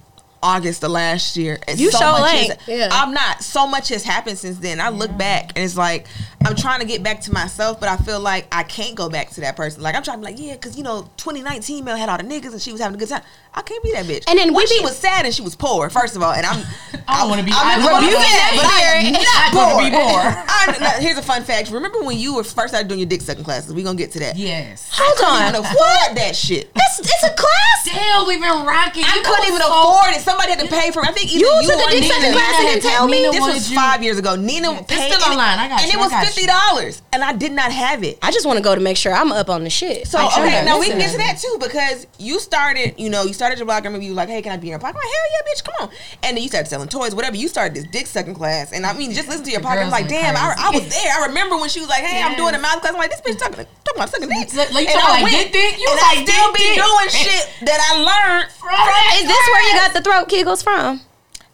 [0.42, 1.58] August of last year.
[1.68, 2.52] And You sure much ain't.
[2.60, 2.88] has- Yeah.
[2.90, 3.42] I'm not.
[3.42, 4.80] So much has happened since then.
[4.80, 6.06] I look back and it's like
[6.44, 9.30] I'm trying to get back to myself, but I feel like I can't go back
[9.30, 9.82] to that person.
[9.82, 12.24] Like I'm trying to be like, yeah, because you know, 2019 Mel had all the
[12.24, 13.22] niggas and she was having a good time.
[13.54, 14.24] I can't be that bitch.
[14.28, 16.32] And then when we she be- was sad and she was poor, first of all,
[16.32, 16.64] and I'm
[17.12, 19.24] I wanna be- I'm I want to be that, but I am spirit.
[19.24, 20.20] not I wanna be poor.
[20.22, 20.44] poor.
[20.50, 21.70] I'm, now, here's a fun fact.
[21.70, 23.72] Remember when you were first started doing your dick sucking classes?
[23.72, 24.36] We gonna get to that.
[24.36, 24.88] yes.
[24.92, 26.70] Hold I couldn't on, even afford that shit.
[26.74, 27.78] it's, it's a class.
[27.84, 29.04] Damn, we've been rocking.
[29.04, 30.20] I You couldn't even so- afford it.
[30.20, 31.08] Somebody had to pay for it.
[31.08, 32.14] I think either You you, took a or dick Nina.
[32.14, 33.20] sucking class and didn't tell me?
[33.20, 34.36] Nina This was you- five years ago.
[34.36, 35.58] Nina It's paid, still and- online.
[35.58, 38.18] I got and it was fifty dollars, and I did not have it.
[38.22, 40.06] I just want to go to make sure I'm up on the shit.
[40.06, 43.22] So Like, okay, now we can get to that too because you started, you know,
[43.24, 43.82] you started your blog.
[43.84, 45.30] I remember you were like, "Hey, can I be in your podcast?" I'm like, "Hell
[45.32, 47.36] yeah, bitch, come on!" And then you started selling toys, whatever.
[47.36, 49.84] You started this dick sucking class, and I mean, just listen to your podcast.
[49.84, 50.54] I'm like, damn, I.
[50.58, 51.12] I was there.
[51.18, 53.20] I remember when she was like, "Hey, I'm doing a mouth class." I'm like, "This
[53.22, 55.80] bitch talking, talking about sucking dick." Like, you And talking I like went, dick dick?
[55.80, 56.84] You and was I like still dick be dick.
[56.84, 58.76] doing shit that I learned from
[59.16, 61.00] Is this where you got the throat kegels from?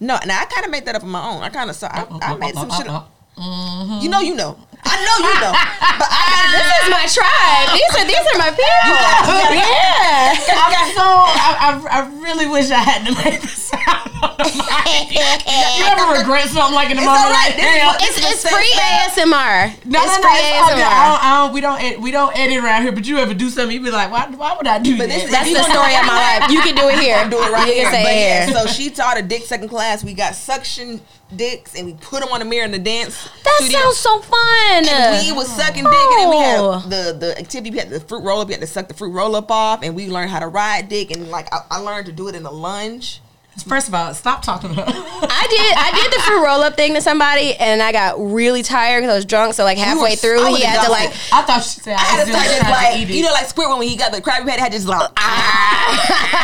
[0.00, 1.42] No, now I kind of made that up on my own.
[1.42, 1.86] I kind of saw.
[1.88, 2.88] I, I made some shit.
[2.88, 3.10] up.
[3.38, 4.00] Mm-hmm.
[4.02, 4.58] You know, you know.
[4.88, 5.50] I know you know,
[5.98, 7.66] but I got This is my tribe.
[7.74, 8.94] These are these are my people.
[8.94, 10.36] gotta- yeah.
[10.62, 13.82] I'm so I, I, I really wish I hadn't made the sound.
[13.82, 14.15] on the mic.
[14.22, 17.30] You ever regret something like in the moment?
[17.30, 17.52] right.
[17.52, 17.94] Like, damn.
[18.00, 19.84] It's it's free ASMR.
[19.84, 20.82] No, it's no, no, free it's good.
[20.82, 22.92] I don't, I don't, we don't, ed- we don't edit around here.
[22.92, 25.20] But you ever do something, you be like, why, why would I do But that?
[25.20, 26.50] this- That's the story of my life.
[26.50, 27.28] You can do it here.
[27.30, 27.84] do it right you here.
[27.84, 28.02] can say
[28.46, 30.02] But yeah, so she taught a dick second class.
[30.04, 31.00] We got suction
[31.34, 33.28] dicks and we put them on the mirror in the dance.
[33.44, 33.80] That studio.
[33.80, 34.86] sounds so fun.
[34.88, 36.78] And we was sucking dick, and then we Oh.
[36.78, 37.70] had the the activity.
[37.70, 38.48] We had the fruit roll up.
[38.48, 40.88] We had to suck the fruit roll up off, and we learned how to ride
[40.88, 41.10] dick.
[41.10, 43.20] And like I, I learned to do it in a lunge.
[43.64, 44.86] First of all, stop talking about.
[44.88, 48.62] I did I did the fruit roll up thing to somebody and I got really
[48.62, 49.54] tired because I was drunk.
[49.54, 51.08] So like halfway were- through I was he had to like.
[51.32, 53.14] I thought she said I I had was to just start just trying to like
[53.16, 56.38] you know like Squidward when he got the Krabby Patty had just like ah.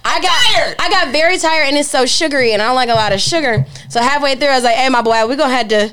[0.04, 0.76] I got tired.
[0.78, 3.20] I got very tired and it's so sugary and I don't like a lot of
[3.20, 3.66] sugar.
[3.90, 5.92] So halfway through I was like, hey my boy, we're gonna have to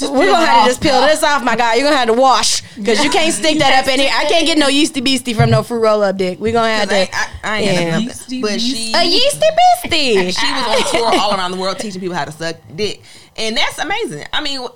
[0.00, 1.10] we're gonna have to just peel dog.
[1.10, 1.74] this off, my guy.
[1.74, 4.10] You're gonna have to wash because you can't stick that up in here.
[4.12, 6.38] I can't get no yeasty beastie from no fruit roll up dick.
[6.40, 6.94] We're gonna have to.
[7.14, 7.72] I, I ain't Yeah.
[7.72, 8.06] had nothing.
[8.08, 9.46] Yeasty, But she A yeasty
[9.84, 10.32] beastie.
[10.40, 13.02] she was on tour all around the world teaching people how to suck dick,
[13.36, 14.24] and that's amazing.
[14.32, 14.66] I mean,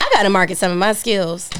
[0.00, 1.50] I gotta market some of my skills.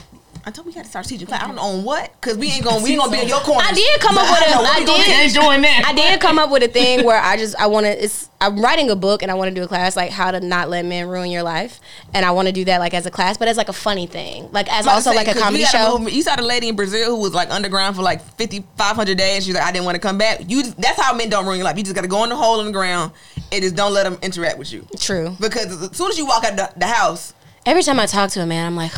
[0.47, 1.42] I told we got to start teaching class.
[1.42, 3.40] I don't know on what because we ain't gonna we ain't gonna be in your
[3.40, 3.64] corner.
[3.68, 4.59] I did come up with a.
[4.61, 5.34] I did.
[5.34, 5.82] that.
[5.84, 8.05] I did come up with a thing where I just I want to.
[8.05, 10.38] It's I'm writing a book and I want to do a class like how to
[10.38, 11.80] not let men ruin your life,
[12.14, 14.07] and I want to do that like as a class, but as like a funny
[14.07, 16.07] thing, like as also like a comedy show.
[16.07, 19.44] You saw the lady in Brazil who was like underground for like 50, 500 days.
[19.44, 20.42] She's like, I didn't want to come back.
[20.47, 21.76] You, that's how men don't ruin your life.
[21.76, 23.11] You just got to go in the hole in the ground
[23.51, 24.86] and just don't let them interact with you.
[24.99, 25.36] True.
[25.40, 27.34] Because as soon as you walk out the, the house,
[27.66, 28.92] Every time I talk to a man, I'm like,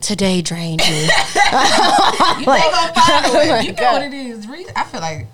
[0.00, 0.94] today drained you.
[0.94, 1.06] You
[2.46, 3.62] Like, gonna find a way.
[3.64, 3.92] You know God.
[3.94, 4.46] what uh, it is.
[4.76, 5.26] I feel like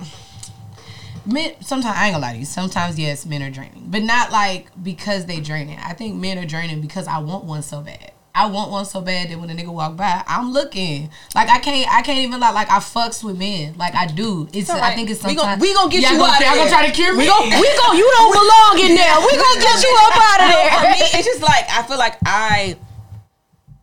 [1.26, 1.54] men.
[1.60, 2.44] Sometimes I ain't gonna lie to you.
[2.44, 5.78] Sometimes yes, men are draining, but not like because they draining.
[5.78, 8.12] I think men are draining because I want one so bad.
[8.36, 11.08] I want one so bad that when a nigga walk by, I'm looking.
[11.34, 13.74] Like I can't, I can't even like, like I fucks with men.
[13.78, 14.46] Like I do.
[14.52, 15.36] It's, all I think it's something.
[15.36, 17.24] We gonna, we gon' get you gonna, out of y'all gonna try to cure me.
[17.24, 19.16] we gon' we gon' you don't belong in there.
[19.24, 20.92] We gonna get you up out of for there.
[20.92, 22.76] me, it's just like I feel like I.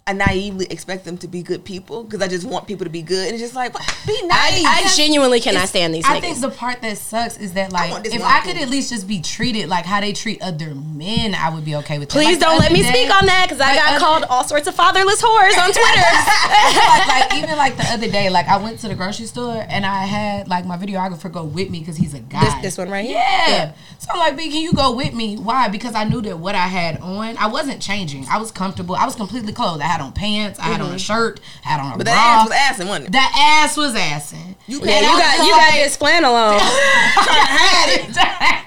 [0.06, 3.02] I naively expect them to be good people because I just want people to be
[3.02, 3.72] good, and it's just like
[4.06, 4.66] be nice.
[4.66, 6.18] I, I genuinely cannot stand these things.
[6.18, 6.22] I niggas.
[6.34, 8.48] think the part that sucks is that like want this if I too.
[8.52, 11.76] could at least just be treated like how they treat other men, I would be
[11.78, 12.16] okay with that.
[12.16, 14.44] Please Like, don't let me day- speak on that because I got other- called all
[14.44, 16.04] sorts of fatherless whores on Twitter.
[16.76, 19.86] like, like, even like the other day, like I went to the grocery store and
[19.86, 22.44] I had like my videographer go with me because he's a guy.
[22.44, 23.16] This- this one right here?
[23.20, 23.48] Yeah.
[23.48, 23.74] Yeah.
[24.00, 25.38] So I'm like, B, can you go with me?
[25.38, 25.70] Why?
[25.70, 28.26] Because I knew that what I had on, I wasn't changing.
[28.30, 28.96] I was comfortable.
[28.96, 29.82] I was completely clothed.
[29.82, 30.60] I had on pants.
[30.60, 30.98] I had on a mm-hmm.
[30.98, 31.40] shirt.
[31.66, 32.14] I had on a but bra.
[32.14, 33.14] that ass was assing, wasn't it?
[33.14, 34.56] That ass was assing.
[34.68, 36.60] You yeah, you got you got this flannel on.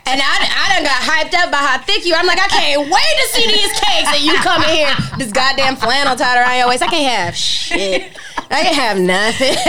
[0.08, 2.20] And I, I done got hyped up by how thick you are.
[2.20, 5.32] I'm like, I can't wait to see these cakes and you come in here, this
[5.32, 6.84] goddamn flannel tied around your waist.
[6.84, 8.16] I can't have shit.
[8.48, 9.56] I can't have nothing.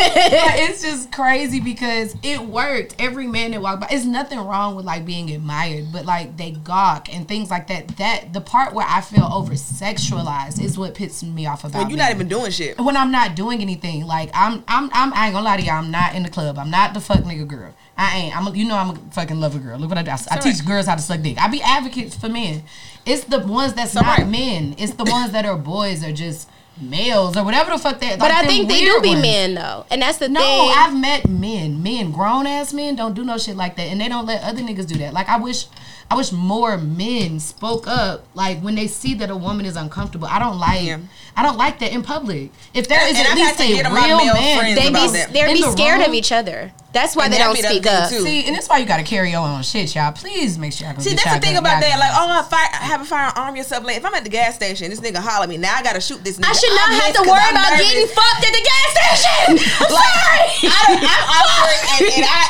[0.59, 2.95] It's just crazy because it worked.
[2.99, 6.51] Every man that walked by, it's nothing wrong with like being admired, but like they
[6.51, 7.87] gawk and things like that.
[7.97, 11.79] That the part where I feel over sexualized is what pisses me off about.
[11.79, 12.07] When you're men.
[12.09, 12.77] not even doing shit.
[12.79, 14.05] when I'm not doing anything.
[14.05, 15.13] Like I'm, I'm, I'm.
[15.13, 15.75] I ain't gonna lie to y'all.
[15.75, 16.57] I'm not in the club.
[16.59, 17.73] I'm not the fuck nigga girl.
[17.97, 18.37] I ain't.
[18.37, 18.47] I'm.
[18.47, 19.79] A, you know I'm a fucking lover girl.
[19.79, 20.11] Look what I do.
[20.11, 21.37] I, I teach girls how to suck dick.
[21.41, 22.63] I be advocates for men.
[23.05, 24.27] It's the ones that's not right.
[24.27, 24.75] men.
[24.77, 28.19] It's the ones that are boys or just males or whatever the fuck that.
[28.19, 29.21] But like I think they do weird be ones.
[29.21, 30.71] men though, and that's the No, thing.
[30.75, 34.07] I've met men, men, grown ass men don't do no shit like that, and they
[34.07, 35.13] don't let other niggas do that.
[35.13, 35.65] Like I wish,
[36.09, 38.25] I wish more men spoke up.
[38.33, 40.99] Like when they see that a woman is uncomfortable, I don't like, Yeah.
[41.35, 42.49] I don't like that in public.
[42.73, 45.13] If there is And- at I've least a get on my real man, they about
[45.13, 46.71] be they In be the scared of each other.
[46.93, 48.09] That's why And they that don't speak up.
[48.09, 48.23] too.
[48.23, 50.11] See, and that's why you got to carry your own shit, y'all.
[50.13, 51.99] Please make sure I go See, that's the thing about y'all that.
[51.99, 53.83] Like, oh, I, fire, I have a firearm yourself.
[53.85, 55.57] Like, if I'm at the gas station, this nigga holler me.
[55.57, 56.49] Now I gotta shoot this nigga.
[56.49, 57.85] I should not I'm have to worry I'm about nervous.
[57.91, 59.45] getting fucked at the gas station.
[59.77, 60.73] I'm sorry.
[60.73, 62.41] I done, I'm awkward and, and I,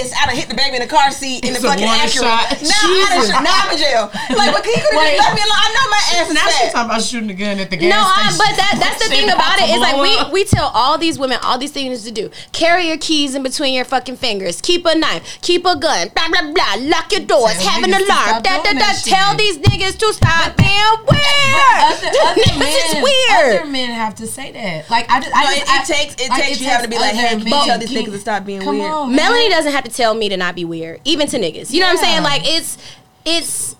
[0.00, 0.16] I done missed.
[0.16, 1.98] I done hit the baby in the car seat in the It's a fucking one
[2.00, 2.24] Acura.
[2.24, 2.44] shot.
[2.50, 3.30] Now, I done, Jesus.
[3.30, 4.04] shot- now I'm in jail.
[4.40, 5.16] Like, but he could have Wait.
[5.16, 5.60] just left me alone.
[5.60, 6.72] I know my ass is now she's fat.
[6.72, 8.38] talking about shooting a gun at the gas No, I, station.
[8.40, 9.66] but that that's the thing about it.
[9.66, 12.10] about to Is like blow we, we tell all these women all these things to
[12.10, 12.30] do.
[12.52, 14.60] Carry your keys in between your fucking fingers.
[14.60, 15.38] Keep a knife.
[15.42, 16.08] Keep a gun.
[16.14, 16.74] Blah blah blah.
[16.88, 17.58] Lock your doors.
[17.58, 18.28] Tell have an niggas to alarm.
[18.28, 18.80] stop Da, da, doing da.
[18.86, 19.12] that shit.
[19.12, 21.76] Tell these niggas to stop being weird.
[21.84, 23.60] other, other this men, is weird.
[23.60, 24.88] Other men have to say that.
[24.88, 26.84] Like I just, I No, just it- I- it takes- it like, takes you having
[26.84, 28.60] to be like, other hey, can you men tell these can- niggas to stop being
[28.62, 28.90] come weird?
[28.90, 29.16] On, man.
[29.16, 31.72] Melanie doesn't have to tell me to not be weird, even to niggas.
[31.72, 32.22] You know what I'm saying?
[32.22, 32.78] Like it's
[33.24, 33.76] it's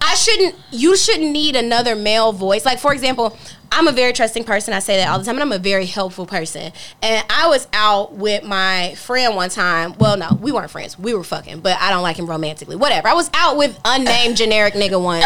[0.00, 0.54] I shouldn't.
[0.70, 2.64] You shouldn't need another male voice.
[2.64, 3.36] Like for example,
[3.72, 4.72] I'm a very trusting person.
[4.72, 6.70] I say that all the time, and I'm a very helpful person.
[7.02, 9.94] And I was out with my friend one time.
[9.98, 10.96] Well, no, we weren't friends.
[10.96, 12.76] We were fucking, but I don't like him romantically.
[12.76, 13.08] Whatever.
[13.08, 15.24] I was out with unnamed generic nigga once,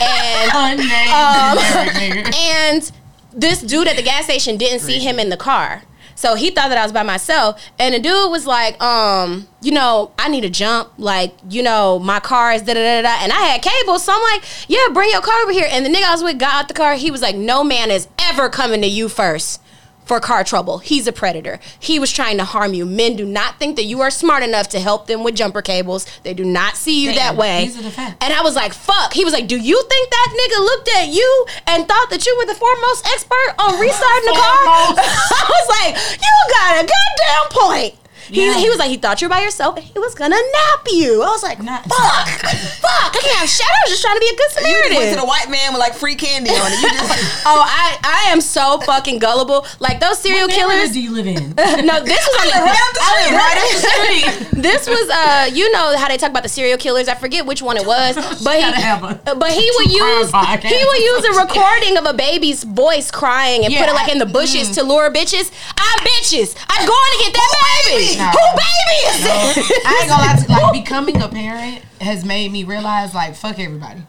[0.00, 2.34] and Unnamed Um, generic nigga.
[2.36, 2.92] and
[3.34, 5.82] this dude at the gas station didn't see him in the car.
[6.20, 7.58] So he thought that I was by myself.
[7.78, 10.92] And the dude was like, um, you know, I need to jump.
[10.98, 13.22] Like, you know, my car is da da da da.
[13.22, 13.98] And I had cable.
[13.98, 15.66] So I'm like, yeah, bring your car over here.
[15.70, 16.94] And the nigga I was with got out the car.
[16.96, 19.62] He was like, no man is ever coming to you first
[20.10, 20.78] for car trouble.
[20.78, 21.60] He's a predator.
[21.78, 22.84] He was trying to harm you.
[22.84, 26.04] Men do not think that you are smart enough to help them with jumper cables.
[26.24, 27.66] They do not see you that way.
[27.66, 28.16] these are the facts.
[28.20, 29.12] And I was like, fuck.
[29.12, 32.34] He was like, do you think that nigga looked at you and thought that you
[32.38, 34.58] were the foremost expert on restarting the car?
[34.98, 37.99] I was like, you got a goddamn point.
[38.30, 38.54] He, Yeah.
[38.54, 41.22] he was like, he thought you were by yourself and he was gonna nap you.
[41.22, 43.10] I was like, Not- fuck, fuck.
[43.14, 44.92] I can't have shadows just trying to be a good Samaritan.
[44.92, 46.80] You went to the white man with like free candy on it.
[46.80, 49.66] You just oh, I, I am so fucking gullible.
[49.80, 50.92] Like those serial What killers.
[50.92, 51.54] do you live in?
[51.90, 53.34] No, this was on the, right up the street.
[53.34, 54.62] right up the street.
[54.62, 57.08] This was uh, you know how they talk about the serial killers.
[57.08, 58.14] I forget which one it was,
[58.44, 62.64] but he, a but he would use he would use a recording of a baby's
[62.64, 65.50] voice crying and Yeah, put it like in the bushes to lure bitches.
[65.76, 66.54] I'm bitches.
[66.68, 68.19] I'm going to get that baby.
[68.20, 68.30] No.
[68.30, 69.26] Who baby is
[69.70, 69.82] it?
[69.86, 70.36] I ain't gonna lie.
[70.46, 74.02] To, like becoming a parent has made me realize, like, fuck everybody.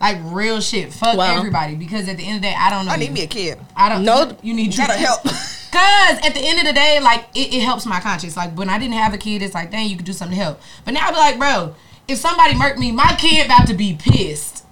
[0.00, 0.92] Like real shit.
[0.92, 1.36] Fuck Wow.
[1.36, 1.74] everybody.
[1.74, 2.92] Because at the end of the day, I don't know.
[2.92, 3.00] I you.
[3.00, 3.58] need me a kid.
[3.76, 4.04] I don't.
[4.04, 4.36] No.
[4.42, 5.22] You need Gotta you- help.
[5.70, 8.36] Cause at the end of the day, like it, it helps my conscience.
[8.38, 10.42] Like when I didn't have a kid, it's like, dang, you could do something to
[10.42, 10.60] help.
[10.86, 11.74] But now I be like, bro,
[12.08, 14.64] if somebody murked me, my kid about to be pissed.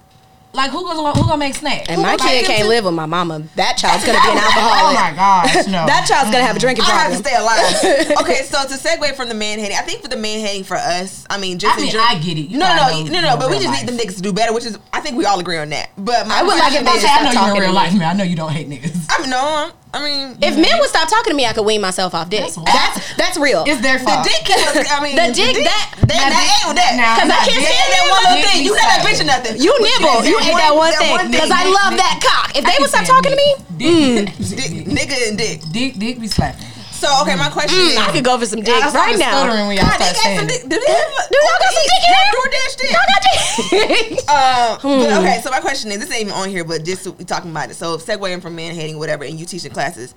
[0.57, 1.87] Like who gonna who gonna make snacks?
[1.87, 3.43] And Who my kid like, can't it's- live with my mama.
[3.55, 4.97] That child's gonna be an oh alcoholic.
[4.97, 5.85] Oh my gosh, no.
[5.85, 7.05] That child's gonna have a drinking problem.
[7.05, 7.77] I have to problem.
[7.77, 8.19] stay alive.
[8.25, 10.75] okay, so to segue from the man hating, I think for the man hating for
[10.77, 12.49] us, I mean, just I mean, in general- I get it.
[12.49, 13.85] You no, gotta no, no, no, but we just life.
[13.85, 15.91] need them niggas to do better, which is I think we all agree on that.
[15.95, 17.61] But my I would like question if they is- just I know stop you in
[17.61, 17.99] real life, me.
[17.99, 18.09] man.
[18.09, 19.05] I know you don't hate niggas.
[19.11, 22.13] I'm no, I mean, If men would stop talking to me, I could wean myself
[22.13, 22.41] off dick.
[22.45, 23.63] That's That's that's, real.
[23.65, 24.45] It's their the dick,
[24.93, 26.93] I mean, The dick, that- that, Now, that ain't with that.
[27.19, 28.59] Cause I can't stand that one little thing.
[28.63, 29.55] You got that bitch or nothing.
[29.57, 30.23] You nibble.
[30.23, 31.31] You ate that one thing thing.
[31.31, 32.55] because I love that cock.
[32.55, 33.49] If they would stop talking to me,
[33.81, 34.15] mm.
[34.27, 35.61] Dick, Dick, nigga and dick.
[35.71, 36.66] dick, dick be slapping.
[36.97, 39.29] So okay, my question is, I could go for some dick I right started now.
[39.29, 40.61] stuttering when y'all God, they got some dick.
[40.63, 41.29] Do they have?
[41.29, 42.33] Do y'all got some dick in there?
[42.33, 42.91] DoorDash dick.
[42.91, 44.25] Y'all got dick.
[44.27, 47.23] Uh, but okay, so my question is, this ain't even on here, but just we
[47.23, 47.75] talking about it.
[47.75, 50.15] So segueing from man hating, whatever, and you teaching classes,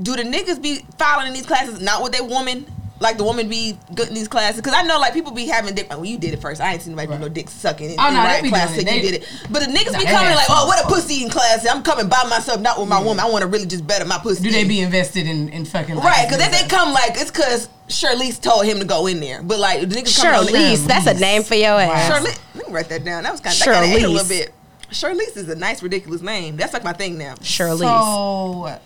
[0.00, 2.64] do the niggas be filing in these classes not with their woman?
[3.00, 4.60] Like the woman be good in these classes?
[4.60, 5.88] Because I know like people be having dick.
[5.88, 6.60] Well, you did it first.
[6.60, 8.74] I ain't seen nobody do no dick sucking in, Oh, in no, right class.
[8.74, 9.28] doing So you did it.
[9.50, 11.64] But the niggas Nah, be coming like, oh, what a pussy in class.
[11.66, 13.20] I'm coming by myself, not with my woman.
[13.20, 14.42] I want to really just better my pussy.
[14.42, 14.68] Do they eating.
[14.68, 18.66] be invested in, in fucking Right, because if they come like it's because Charlize told
[18.66, 21.54] him to go in there, but like the niggas come Charlize, that's a name for
[21.54, 22.10] your ass.
[22.10, 23.22] Charlize, let me write that down.
[23.22, 24.52] That was kind of that kinda ate a little bit.
[24.90, 26.56] Charlize is a nice, ridiculous name.
[26.56, 27.34] That's like my thing now.
[27.36, 27.78] Charlize.
[27.78, 28.78] So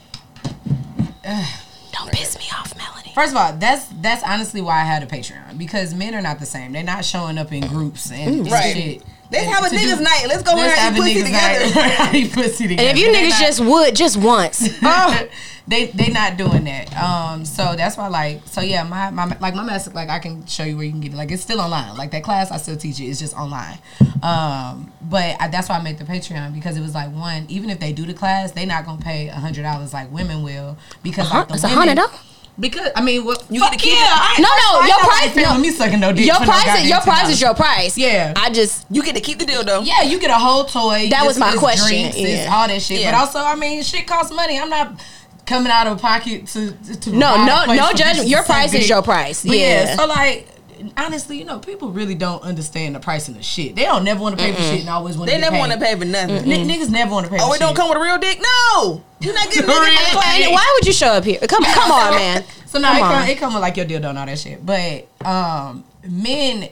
[1.25, 1.47] uh,
[1.93, 3.02] Don't piss me off, Melanie.
[3.15, 6.41] First of all, that's that's honestly why I had a Patreon because men are not
[6.41, 6.73] the same.
[6.73, 8.75] They're not showing up in groups and, and Right.
[8.75, 9.03] shit.
[9.31, 10.25] Let's have a niggas do- night.
[10.29, 11.81] Let's go learn let's how have to a pussy together.
[11.81, 12.89] How to eat pussy together.
[12.89, 14.69] And if you niggas not- just would, just once.
[14.83, 15.27] Oh.
[15.69, 16.95] they they not doing that.
[17.01, 20.45] Um, so that's why like so yeah, my my like my master like I can
[20.47, 21.17] show you where you can get it.
[21.17, 21.97] Like it's still online.
[21.97, 23.05] Like that class I still teach it.
[23.05, 23.79] It's just online.
[24.23, 27.47] Um, but I, that's why I made the Patreon because it was like one.
[27.49, 30.43] Even if they do the class, they not gonna pay a hundred dollars like women
[30.43, 31.99] will because like the It's a women.
[32.61, 34.01] Because I mean, what You get to keep yeah.
[34.05, 35.59] I, No, no, I your nobody price- no.
[35.59, 36.27] me sucking no dick.
[36.27, 37.97] Your no price, is, your price is your price.
[37.97, 38.35] Yeah.
[38.37, 39.81] I just You get to keep the deal though.
[39.81, 41.09] Yeah, you get a whole toy.
[41.11, 42.51] That was my question, Drinks, yeah.
[42.55, 43.01] all that shit.
[43.01, 43.13] Yeah.
[43.13, 44.59] But also, I mean, shit costs money.
[44.61, 45.01] I'm not
[45.47, 48.29] coming out of pocket to to no, no, no judgment.
[48.29, 49.43] Your price is your price.
[49.45, 49.85] But yeah.
[49.85, 49.97] Yeah.
[49.97, 50.47] So like,
[50.97, 53.77] honestly, you know, people really don't understand the pricing of shit.
[53.77, 55.35] They don't never want to pay for shit and always want to.
[55.37, 56.51] They never want to pay for nothing.
[56.51, 57.39] N- niggas never want to pay.
[57.39, 57.45] Shit.
[57.45, 57.77] Oh, for it don't shit.
[57.77, 58.41] come with a real dick?
[58.41, 59.03] No.
[59.21, 60.53] You're not getting Real niggas dick.
[60.53, 61.39] why would you show up here?
[61.49, 62.45] Come, come on, man.
[62.67, 64.65] So now it Come come, it come with like your dildo and all that shit.
[64.65, 66.69] But um, men,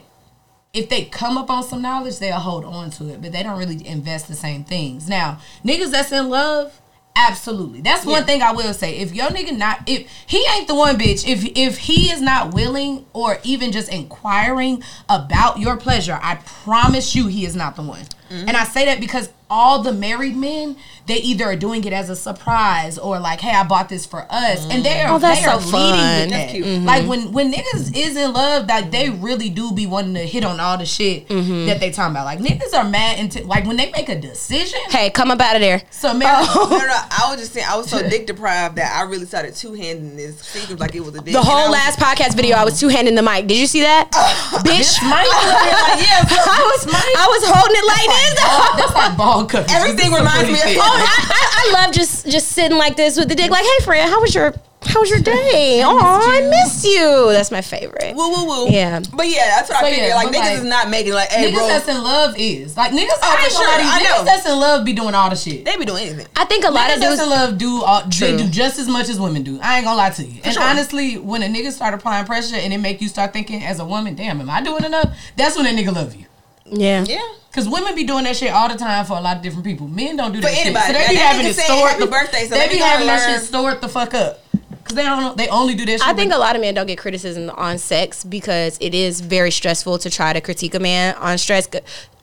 [0.73, 3.59] if they come up on some knowledge, they'll hold on to it, but they don't
[3.59, 5.07] really invest the same things.
[5.07, 6.79] Now, niggas that's in love,
[7.15, 7.81] absolutely.
[7.81, 8.97] That's one thing I will say.
[8.97, 11.27] If your nigga not, if he ain't the one, bitch.
[11.27, 17.15] If if he is not willing or even just inquiring about your pleasure, I promise
[17.15, 18.03] you, he is not the one.
[18.31, 18.47] Mm-hmm.
[18.47, 20.77] And I say that because all the married men,
[21.07, 24.25] they either are doing it as a surprise or like, hey, I bought this for
[24.29, 24.65] us.
[24.71, 25.09] And they mm.
[25.09, 26.19] are, Oh, that's they are so leading fun.
[26.21, 26.51] with That's that.
[26.51, 26.81] cute.
[26.83, 27.09] Like mm-hmm.
[27.09, 30.59] when when niggas is in love, like they really do be wanting to hit on
[30.61, 31.65] all the shit Mm-hmm.
[31.65, 32.23] that they talking about.
[32.25, 34.79] Like niggas are mad into like when they make a decision.
[34.87, 35.81] Hey, come up out of there.
[35.91, 36.99] So man, no, no, no.
[37.11, 40.15] I was just saying, I was so dick deprived that I really started two handing
[40.15, 40.39] this.
[40.39, 41.33] Seems like it was a dick.
[41.33, 43.47] The and I whole was last podcast video, I was two handing the mic.
[43.47, 44.09] Did you see that?
[44.63, 45.27] Bitch, Mike,
[45.99, 48.39] yeah, I was I was holding it like this.
[48.77, 49.71] that's like ball coverage.
[49.71, 51.07] Everything This is a reminds me pretty of- Oh, thing.
[51.07, 53.49] I, I, I love just just sitting like this with the dick.
[53.51, 54.53] Like, hey, friend, how was your
[54.83, 55.83] how was your day?
[55.85, 57.31] Oh, I missed you.
[57.31, 58.15] That's my favorite.
[58.15, 58.69] Woo woo woo.
[58.69, 58.99] Yeah.
[59.13, 60.07] But yeah, that's what So I figured.
[60.09, 62.75] yeah, like niggas like- is not making like, hey Niggas bro, that's in love is
[62.75, 63.09] like niggas.
[63.21, 64.25] Oh, for sure, lie to you, I Niggas know.
[64.25, 65.65] that's in love be doing all the shit.
[65.65, 66.27] they be doing anything.
[66.35, 67.21] I think a lot Niggas of that's dudes.
[67.23, 69.59] in love do all, they do just as much as women do.
[69.61, 70.41] I ain't gonna lie to you.
[70.43, 70.63] And sure.
[70.63, 73.85] honestly, when a nigga start applying pressure and it make you start thinking as a
[73.85, 75.15] woman, damn, am I doing enough?
[75.37, 76.25] That's when a nigga love you.
[76.71, 77.03] Yeah.
[77.07, 77.19] Yeah.
[77.53, 79.85] Cause women be doing that shit all the time for a lot of different people.
[79.87, 80.85] Men don't do For that anybody.
[80.85, 80.87] shit.
[80.87, 81.91] So they And be that having nigga it saying stored.
[81.91, 84.39] happy the- birthday, so they they be gotta having that shit stored the fuck up.
[84.85, 85.37] Cause they don't.
[85.37, 85.91] They only do that.
[85.99, 89.21] shit I think a lot of men don't get criticism on sex because it is
[89.21, 91.67] very stressful to try to critique a man on stress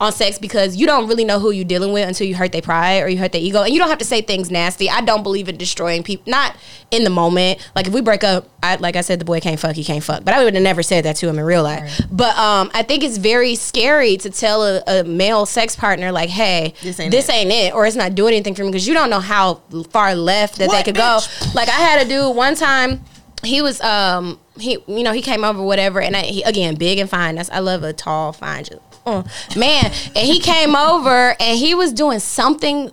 [0.01, 2.61] on sex because you don't really know who you're dealing with until you hurt their
[2.61, 4.89] pride or you hurt their ego, and you don't have to say things nasty.
[4.89, 6.55] I don't believe in destroying people, not
[6.89, 7.69] in the moment.
[7.75, 10.03] Like if we break up, I, like I said, the boy can't fuck, he can't
[10.03, 11.99] fuck, but I would have never said that to him in real life.
[12.11, 16.29] But um, I think it's very scary to tell a, a male sex partner like,
[16.29, 17.35] "Hey, This ain't this it.
[17.35, 19.55] ain't it," or it's not doing anything for me because you don't know how
[19.89, 21.43] far left that they could bitch?
[21.45, 21.51] go.
[21.53, 23.03] Like I had a dude one time
[23.43, 26.99] he was um he you know he came over whatever and I, he, again big
[26.99, 28.65] and fine that's I love a tall fine
[29.09, 29.57] Mm.
[29.57, 32.91] man and he came over and he was doing something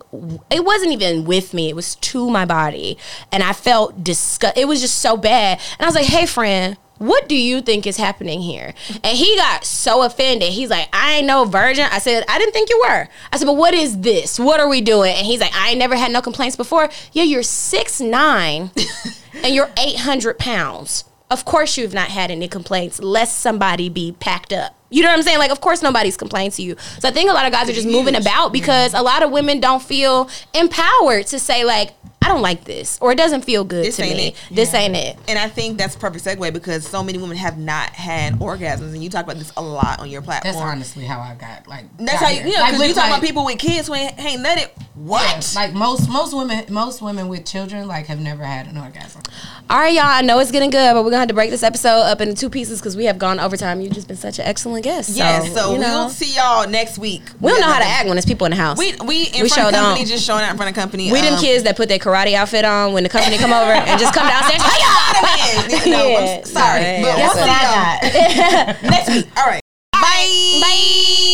[0.49, 2.97] it wasn't even with me it was to my body
[3.31, 6.77] and I felt disgust it was just so bad and I was like hey friend
[6.99, 8.73] what do you think is happening here?
[9.03, 10.49] And he got so offended.
[10.49, 11.87] He's like, I ain't no virgin.
[11.91, 13.07] I said, I didn't think you were.
[13.31, 14.39] I said, but what is this?
[14.39, 15.13] What are we doing?
[15.15, 16.89] And he's like, I ain't never had no complaints before.
[17.11, 18.71] Yeah, you're six nine
[19.43, 21.03] and you're 800 pounds.
[21.29, 24.76] Of course, you've not had any complaints, lest somebody be packed up.
[24.89, 25.39] You know what I'm saying?
[25.39, 26.75] Like, of course, nobody's complaining to you.
[26.99, 29.31] So I think a lot of guys are just moving about because a lot of
[29.31, 33.63] women don't feel empowered to say, like, I don't like this, or it doesn't feel
[33.63, 34.27] good This to ain't me.
[34.29, 34.35] it.
[34.51, 35.15] This ain't it.
[35.29, 38.93] And I think that's a perfect segue because so many women have not had orgasms,
[38.93, 40.53] and you talk about this a lot on your platform.
[40.53, 41.85] That's honestly how I got like.
[41.97, 42.47] That's got how you, here.
[42.47, 44.69] you know, because with, you talk like- about people with kids who ain't, ain't nutted.
[44.95, 45.53] What?
[45.55, 49.21] Yeah, like most most women most women with children like have never had an orgasm.
[49.69, 50.05] All right, y'all.
[50.05, 52.33] I know it's getting good, but we're gonna have to break this episode up into
[52.33, 53.81] two pieces because we have gone overtime.
[53.81, 55.09] You've just been such an excellent guest.
[55.09, 55.53] yes.
[55.53, 57.21] So you know, we'll see y'all next week.
[57.41, 58.77] we don't know how to act when there's people in the house.
[58.77, 60.07] We we in We front sure of company, don't.
[60.07, 61.11] just showing out in front of company.
[61.11, 63.71] We them um, kids that put their karate outfit on when the company come over
[63.71, 64.63] and just come downstairs.
[64.63, 66.37] Man, no, Yeah.
[66.39, 69.27] I'm sorry, Yeah, but we'll see y'all next week.
[69.37, 69.61] All right.
[69.91, 70.59] Bye.
[70.61, 71.26] Bye.